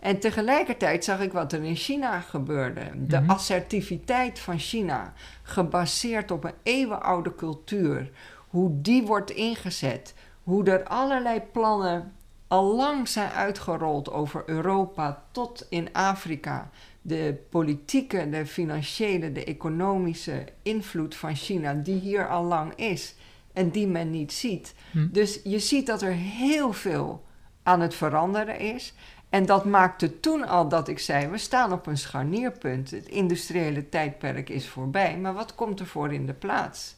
[0.00, 2.80] En tegelijkertijd zag ik wat er in China gebeurde.
[2.80, 3.30] De mm -hmm.
[3.30, 8.10] assertiviteit van China, gebaseerd op een eeuwenoude cultuur.
[8.48, 10.14] Hoe die wordt ingezet.
[10.42, 12.12] Hoe er allerlei plannen
[12.48, 16.70] al lang zijn uitgerold over Europa tot in Afrika.
[17.02, 23.14] De politieke, de financiële, de economische invloed van China, die hier al lang is
[23.52, 24.74] en die men niet ziet.
[24.90, 25.08] Hm.
[25.10, 27.24] Dus je ziet dat er heel veel
[27.62, 28.94] aan het veranderen is.
[29.30, 32.90] En dat maakte toen al dat ik zei: we staan op een scharnierpunt.
[32.90, 35.18] Het industriële tijdperk is voorbij.
[35.18, 36.96] Maar wat komt er voor in de plaats?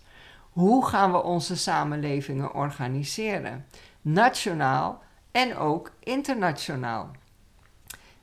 [0.51, 3.66] Hoe gaan we onze samenlevingen organiseren?
[4.01, 7.11] Nationaal en ook internationaal.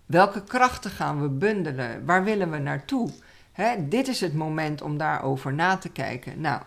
[0.06, 2.06] Welke krachten gaan we bundelen?
[2.06, 3.10] Waar willen we naartoe?
[3.80, 6.42] Dit is het moment om daarover na te kijken.
[6.42, 6.62] Nou,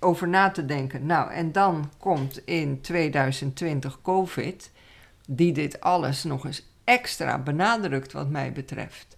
[0.00, 1.06] over na te denken.
[1.06, 4.70] Nou, en dan komt in 2020 COVID,
[5.28, 9.16] die dit alles nog eens extra benadrukt wat mij betreft.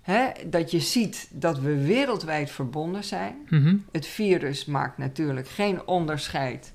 [0.00, 3.36] Hè, dat je ziet dat we wereldwijd verbonden zijn.
[3.48, 3.76] Mhm.
[3.92, 6.72] Het virus maakt natuurlijk geen onderscheid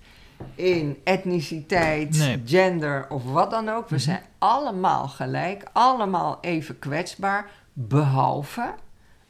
[0.55, 2.41] in etniciteit, Nee.
[2.45, 3.89] gender of wat dan ook.
[3.89, 4.03] We Mhm.
[4.03, 8.73] zijn allemaal gelijk, allemaal even kwetsbaar, behalve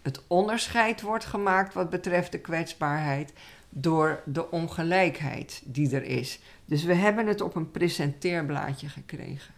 [0.01, 3.33] het onderscheid wordt gemaakt wat betreft de kwetsbaarheid
[3.69, 6.39] door de ongelijkheid die er is.
[6.65, 9.53] Dus we hebben het op een presenteerblaadje gekregen.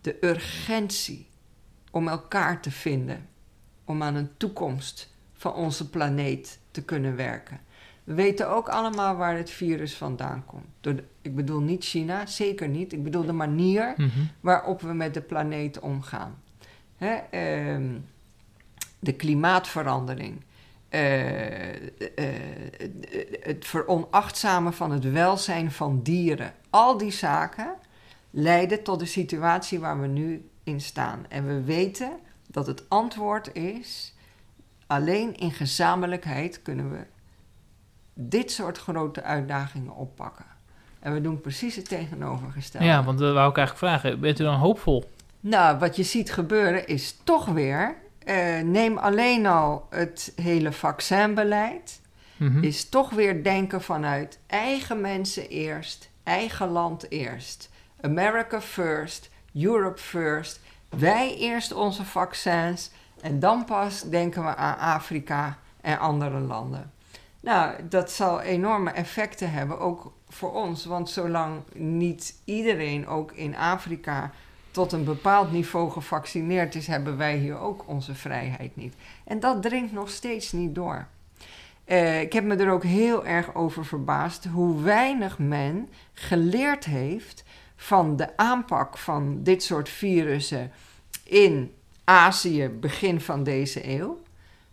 [0.00, 1.28] De urgentie
[1.90, 3.28] om elkaar te vinden,
[3.84, 7.60] om aan een toekomst van onze planeet te kunnen werken.
[8.04, 10.66] We weten ook allemaal waar het virus vandaan komt.
[10.80, 12.92] Door de- ik bedoel niet China, zeker niet.
[12.92, 14.08] Ik bedoel de manier Mhm.
[14.40, 16.42] waarop we met de planeet omgaan.
[16.96, 17.98] Hè, ehm,
[18.98, 20.40] de klimaatverandering.
[20.88, 21.80] eh, eh,
[23.40, 26.52] het veronachtzamen van het welzijn van dieren.
[26.70, 27.74] Al die zaken
[28.30, 31.24] leiden tot de situatie waar we nu in staan.
[31.28, 32.10] En we weten
[32.46, 34.14] dat het antwoord is:
[34.86, 36.98] alleen in gezamenlijkheid kunnen we
[38.14, 40.44] dit soort grote uitdagingen oppakken.
[41.00, 42.86] En we doen precies het tegenovergestelde.
[42.86, 44.20] Ja, want dat wou ik eigenlijk vragen.
[44.20, 45.10] Bent u dan hoopvol?
[45.40, 47.96] Nou, wat je ziet gebeuren is toch weer.
[48.24, 52.00] eh, neem alleen al het hele vaccinbeleid.
[52.36, 52.62] Mhm.
[52.64, 57.69] Is toch weer denken vanuit eigen mensen eerst, eigen land eerst.
[58.00, 60.60] America first, Europe first.
[60.88, 62.90] Wij eerst onze vaccins.
[63.20, 66.90] En dan pas denken we aan Afrika en andere landen.
[67.40, 70.84] Nou, dat zal enorme effecten hebben, ook voor ons.
[70.84, 74.30] Want zolang niet iedereen, ook in Afrika,
[74.70, 78.94] tot een bepaald niveau gevaccineerd is, hebben wij hier ook onze vrijheid niet.
[79.24, 81.06] En dat dringt nog steeds niet door.
[81.84, 87.44] Eh, ik heb me er ook heel erg over verbaasd hoe weinig men geleerd heeft
[87.80, 90.72] van de aanpak van dit soort virussen
[91.24, 91.74] in
[92.04, 94.22] Azië begin van deze eeuw.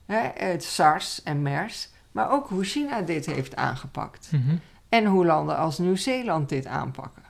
[0.06, 4.30] Hè, het SARS en MERS, maar ook hoe China dit heeft aangepakt.
[4.32, 4.56] Mhm.
[4.90, 7.24] En hoe landen als Nieuw-Zeeland dit aanpakken.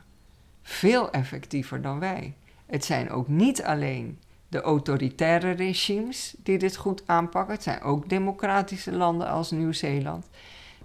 [0.62, 2.34] Veel effectiever dan wij.
[2.66, 7.54] Het zijn ook niet alleen de autoritaire regimes die dit goed aanpakken.
[7.54, 10.26] Het zijn ook democratische landen als Nieuw-Zeeland.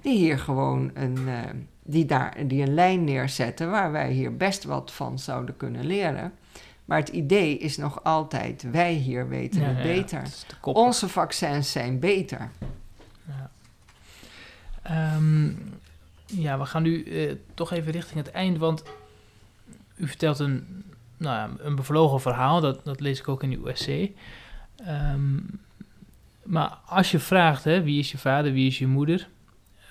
[0.00, 1.38] Die hier gewoon een, uh,
[1.84, 6.32] die daar, die een lijn neerzetten waar wij hier best wat van zouden kunnen leren.
[6.84, 10.22] Maar het idee is nog altijd, wij hier weten Ja, het ja, beter.
[10.22, 10.46] het.
[10.62, 12.50] Onze vaccins zijn beter.
[13.26, 13.50] Ja.
[14.82, 15.46] Ehm,
[16.26, 18.82] ja, we gaan nu eh, toch even richting het eind, want
[19.96, 20.84] u vertelt een,
[21.16, 24.14] nou ja, een bevlogen verhaal, dat, dat lees ik ook in uw essay.
[24.76, 25.36] Ehm,
[26.42, 29.28] maar als je vraagt, hè, wie is je vader, wie is je moeder,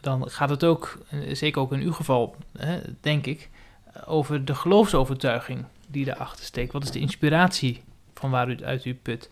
[0.02, 3.50] dan gaat het ook, eh, zeker ook in uw geval, hè, denk ik,
[4.06, 6.74] over de geloofsovertuiging die daarachter steekt.
[6.74, 7.82] Wat is de inspiratie
[8.14, 9.30] van waaruit uit u put?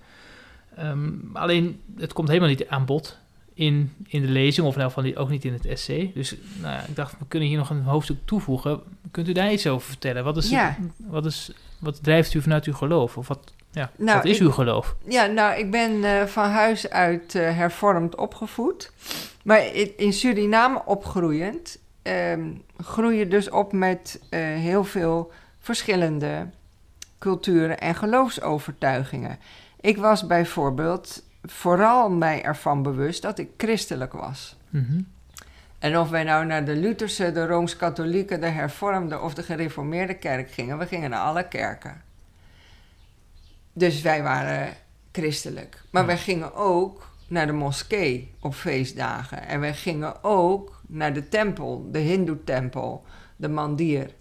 [0.76, 3.18] Ehm, alleen, het komt helemaal niet aan bod
[3.54, 6.12] in, in de lezing, of in elk geval ook niet in het essay.
[6.14, 8.80] Dus nou ja, ik dacht, we kunnen hier nog een hoofdstuk toevoegen.
[9.12, 10.24] Kunt u daar iets over vertellen?
[10.24, 10.78] Wat, is, Ja.
[10.98, 13.18] wat, is, wat drijft u vanuit uw geloof?
[13.18, 14.96] Of wat, ja, Nou, wat is ik- uw geloof?
[15.04, 18.92] Ja, nou, ik ben eh, van huis uit eh, hervormd opgevoed.
[19.44, 26.48] Maar in, in Suriname opgroeiend ehm, groei je dus op met eh, heel veel verschillende
[27.20, 29.40] culturen en geloofsovertuigingen.
[29.82, 34.56] Ik was bijvoorbeeld vooral mij ervan bewust dat ik christelijk was.
[34.70, 35.02] Mhm.
[35.80, 40.52] En of wij nou naar de Lutherse, de Rooms-Katholieke, de Hervormde of de Gereformeerde kerk
[40.52, 42.02] gingen, we gingen naar alle kerken.
[43.80, 44.74] Dus wij waren
[45.12, 45.82] christelijk.
[45.92, 46.08] Maar Ja.
[46.08, 49.48] wij gingen ook naar de moskee op feestdagen.
[49.48, 53.04] En wij gingen ook naar de tempel, de Hindoe-tempel,
[53.36, 54.14] de mandir,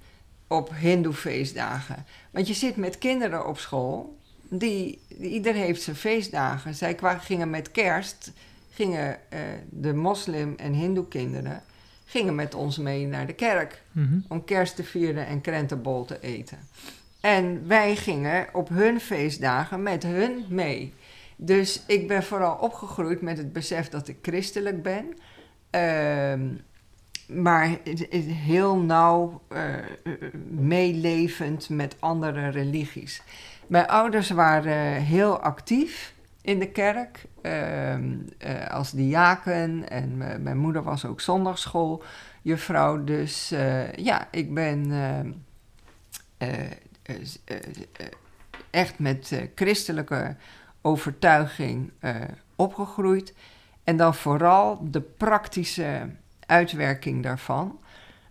[0.46, 2.04] op Hindoe-feestdagen.
[2.30, 6.74] Want je zit met kinderen op school, die, ieder heeft zijn feestdagen.
[6.74, 8.32] Zij gingen met kerst,
[8.70, 9.40] gingen eh,
[9.70, 11.62] de moslim- en hindoe-kinderen
[12.04, 14.18] gingen met ons mee naar de kerk Mhm.
[14.28, 16.58] om kerst te vieren en krentenbol te eten.
[17.20, 20.94] En wij gingen op hun feestdagen met hun mee.
[21.36, 25.16] Dus ik ben vooral opgegroeid met het besef dat ik christelijk ben.
[25.70, 26.48] Ehm,
[27.26, 27.78] maar
[28.26, 29.74] heel nauw eh,
[30.50, 33.22] meelevend met andere religies.
[33.66, 39.88] Mijn ouders waren heel actief in de kerk ehm, eh, als diaken.
[39.88, 43.04] En mijn moeder was ook zondagschooljuffrouw.
[43.04, 44.92] Dus eh, ja, ik ben
[47.08, 47.56] eh, eh,
[47.96, 48.06] eh,
[48.70, 50.36] echt met christelijke
[50.82, 51.92] overtuiging
[52.56, 53.34] opgegroeid.
[53.84, 56.10] En dan vooral de praktische
[56.46, 57.80] uitwerking daarvan.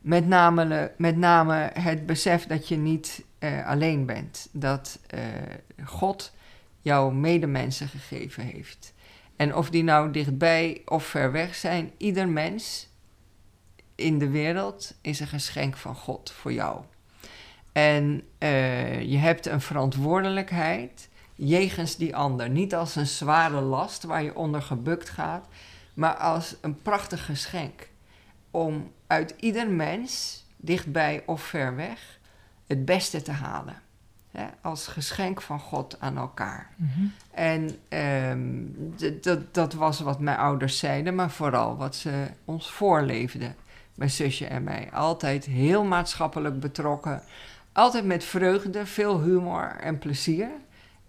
[0.02, 3.24] Met name, met name het besef dat je niet
[3.66, 4.48] alleen bent.
[4.52, 5.00] Dat
[5.84, 6.34] God
[6.82, 8.94] jouw medemensen gegeven heeft.
[9.36, 12.90] En of die nou dichtbij of ver weg zijn, ieder mens
[13.96, 16.82] in de wereld is een geschenk van God voor jou.
[17.78, 22.50] En eh, je hebt een verantwoordelijkheid jegens die ander.
[22.50, 25.48] Niet als een zware last waar je onder gebukt gaat,
[25.94, 27.90] maar als een prachtig geschenk.
[28.52, 32.20] Om uit ieder mens, dichtbij of ver weg,
[32.68, 33.82] het beste te halen.
[34.32, 36.70] Hè, als geschenk van God aan elkaar.
[36.76, 37.06] Mhm.
[37.32, 38.64] En ehm,
[39.52, 43.56] dat was wat mijn ouders zeiden, maar vooral wat ze ons voorleefden.
[43.96, 44.90] Mijn zusje en mij.
[44.92, 47.24] Altijd heel maatschappelijk betrokken.
[47.78, 50.50] Altijd met vreugde, veel humor en plezier.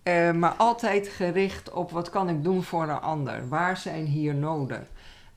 [0.02, 3.48] Eh, maar altijd gericht op wat kan ik doen voor een ander?
[3.48, 4.86] Waar zijn hier noden?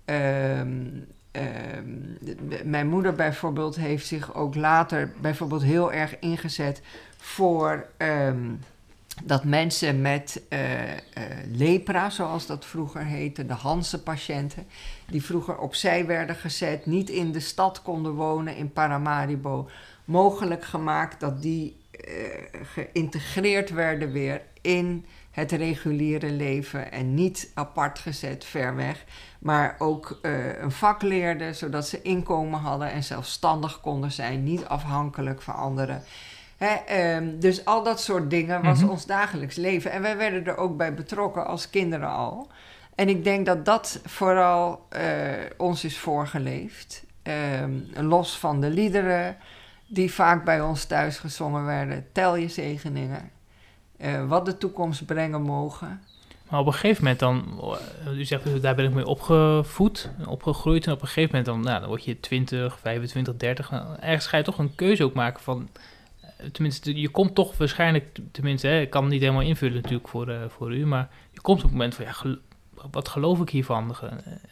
[0.06, 0.86] Ehm,
[1.32, 6.82] ehm, mijn moeder bijvoorbeeld heeft zich ook later bijvoorbeeld heel erg ingezet
[7.18, 8.50] voor ehm,
[9.24, 10.98] dat mensen met eh, eh,
[11.52, 14.68] lepra, zoals dat vroeger heette, de Hansen-patiënten,
[15.08, 19.70] die vroeger opzij werden gezet, niet in de stad konden wonen in Paramaribo,
[20.06, 22.14] mogelijk gemaakt dat die eh,
[22.64, 29.04] geïntegreerd werden weer in het reguliere leven en niet apart gezet ver weg,
[29.39, 34.66] maar ook eh, een vak leerden zodat ze inkomen hadden en zelfstandig konden zijn, niet
[34.66, 36.04] afhankelijk van anderen.
[36.58, 38.89] Hè, ehm, dus al dat soort dingen was Mhm.
[38.89, 39.91] ons dagelijks leven.
[39.91, 42.47] En wij werden er ook bij betrokken als kinderen al.
[42.95, 45.02] En ik denk dat dat vooral eh,
[45.58, 47.04] ons is voorgeleefd.
[47.24, 49.38] Ehm, los van de liederen
[49.94, 52.06] die vaak bij ons thuis gezongen werden.
[52.12, 53.32] Tel je zegeningen.
[53.98, 56.02] Eh, wat de toekomst brengen mogen.
[56.50, 57.62] Maar op een gegeven moment dan,
[58.06, 60.86] eh, u zegt daar ben ik mee opgevoed, opgegroeid.
[60.86, 63.72] En op een gegeven moment dan, nou, dan word je 20, 25, 30.
[63.72, 65.70] Nou, ergens ga je toch een keuze ook maken van,
[66.22, 70.08] eh, tenminste, je komt toch waarschijnlijk, tenminste, hè, ik kan het niet helemaal invullen natuurlijk
[70.08, 72.12] voor, voor u, maar je komt op het moment van, ja,
[72.92, 73.96] wat geloof ik hiervan?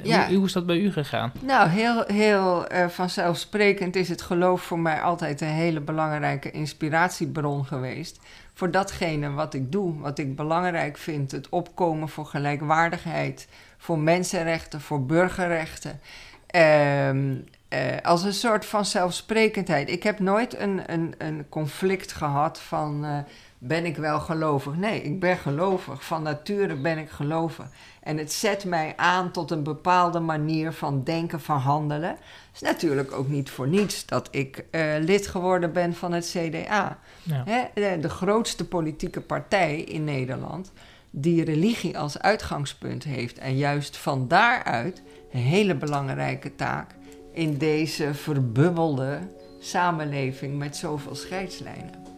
[0.03, 0.27] Ja.
[0.27, 1.31] Hoe, hoe, is dat bij u gegaan?
[1.39, 7.65] Nou, heel, heel uh, vanzelfsprekend is het geloof voor mij altijd een hele belangrijke inspiratiebron
[7.65, 8.19] geweest
[8.59, 11.31] voor datgene wat ik doe, wat ik belangrijk vind.
[11.31, 15.99] Het opkomen voor gelijkwaardigheid, voor mensenrechten, voor burgerrechten.
[16.47, 17.35] Ehm,
[17.67, 19.89] eh, als een soort van zelfsprekendheid.
[19.89, 23.17] Ik heb nooit een, een, een conflict gehad van uh,
[23.59, 24.75] ben ik wel gelovig?
[24.75, 26.05] Nee, ik ben gelovig.
[26.05, 27.65] Van nature ben ik gelovig.
[28.03, 32.09] En het zet mij aan tot een bepaalde manier van denken, van handelen.
[32.09, 32.17] Het
[32.53, 36.99] is natuurlijk ook niet voor niets dat ik uh, lid geworden ben van het CDA.
[37.23, 37.43] Ja.
[37.45, 40.71] Hè, de, de, grootste politieke partij in Nederland
[41.09, 43.37] die religie als uitgangspunt heeft.
[43.37, 45.01] En juist van daaruit
[45.31, 46.95] een hele belangrijke taak
[47.33, 49.19] in deze verbubbelde
[49.59, 52.08] samenleving met zoveel scheidslijnen.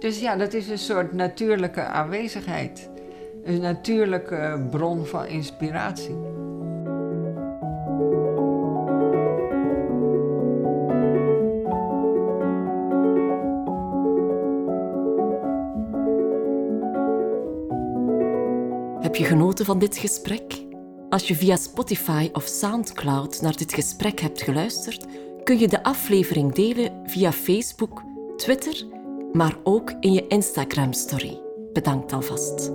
[0.00, 2.90] Dus ja, dat is een soort natuurlijke aanwezigheid.
[3.44, 6.16] Een natuurlijke bron van inspiratie.
[19.00, 20.64] Heb je genoten van dit gesprek?
[21.08, 25.06] Als je via Spotify of SoundCloud naar dit gesprek hebt geluisterd,
[25.44, 28.02] kun je de aflevering delen via Facebook,
[28.36, 28.84] Twitter,
[29.32, 31.40] maar ook in je Instagram-story.
[31.72, 32.70] Bedankt alvast.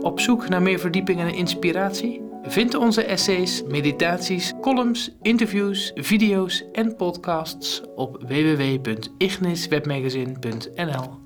[0.00, 2.24] Op zoek naar meer verdieping en inspiratie?
[2.42, 11.25] Vind onze essays, meditaties, columns, interviews, video's en podcasts op www.igniswebmagazine.nl.